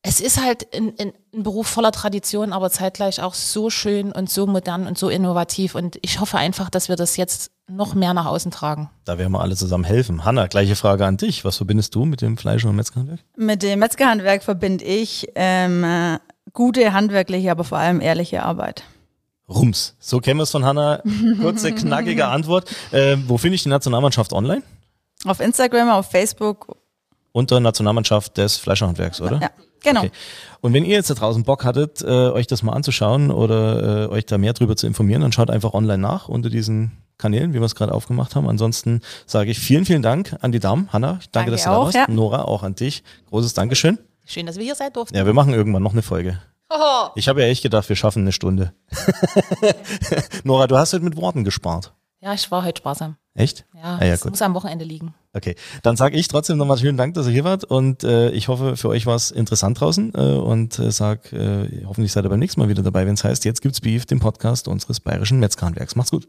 [0.00, 4.30] es ist halt ein, ein, ein Beruf voller Tradition, aber zeitgleich auch so schön und
[4.30, 8.14] so modern und so innovativ und ich hoffe einfach, dass wir das jetzt noch mehr
[8.14, 8.88] nach außen tragen.
[9.04, 10.24] Da werden wir alle zusammen helfen.
[10.24, 11.44] Hanna, gleiche Frage an dich.
[11.44, 13.20] Was verbindest du mit dem Fleischer- und Metzgerhandwerk?
[13.36, 16.18] Mit dem Metzgerhandwerk verbinde ich ähm, äh,
[16.52, 18.84] gute handwerkliche, aber vor allem ehrliche Arbeit.
[19.48, 19.96] Rums.
[19.98, 21.02] So kennen wir es von Hanna.
[21.40, 22.70] Kurze, knackige Antwort.
[22.90, 24.62] Äh, wo finde ich die Nationalmannschaft online?
[25.24, 26.76] Auf Instagram, auf Facebook.
[27.32, 29.40] Unter Nationalmannschaft des Fleischerhandwerks, oder?
[29.40, 29.50] Ja,
[29.82, 30.00] genau.
[30.00, 30.10] Okay.
[30.60, 34.08] Und wenn ihr jetzt da draußen Bock hattet, äh, euch das mal anzuschauen oder äh,
[34.08, 37.58] euch da mehr drüber zu informieren, dann schaut einfach online nach unter diesen Kanälen, wie
[37.60, 38.48] wir es gerade aufgemacht haben.
[38.48, 40.88] Ansonsten sage ich vielen, vielen Dank an die Damen.
[40.92, 42.08] Hanna, danke, Danke dass du auch, da warst.
[42.08, 42.14] ja.
[42.14, 43.02] Nora, auch an dich.
[43.30, 43.98] Großes Dankeschön.
[44.32, 45.14] Schön, dass wir hier sein durften.
[45.14, 46.38] Ja, wir machen irgendwann noch eine Folge.
[46.70, 47.08] Oh.
[47.16, 48.72] Ich habe ja echt gedacht, wir schaffen eine Stunde.
[50.44, 51.92] Nora, du hast heute mit Worten gespart.
[52.20, 53.16] Ja, ich war heute sparsam.
[53.34, 53.66] Echt?
[53.74, 54.30] Ja, Ah, ja das gut.
[54.32, 55.12] muss am Wochenende liegen.
[55.34, 58.48] Okay, dann sage ich trotzdem nochmal schönen Dank, dass ihr hier wart und äh, ich
[58.48, 62.30] hoffe, für euch war es interessant draußen äh, und äh, sag, äh, hoffentlich seid ihr
[62.30, 65.40] beim nächsten Mal wieder dabei, wenn es heißt, jetzt gibt's Beef, den Podcast unseres bayerischen
[65.40, 65.94] Metzgerhandwerks.
[65.94, 66.26] Macht's gut.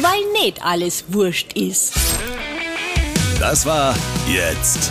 [0.00, 1.92] Weil nicht alles wurscht ist.
[3.38, 3.94] Das war
[4.28, 4.90] Jetzt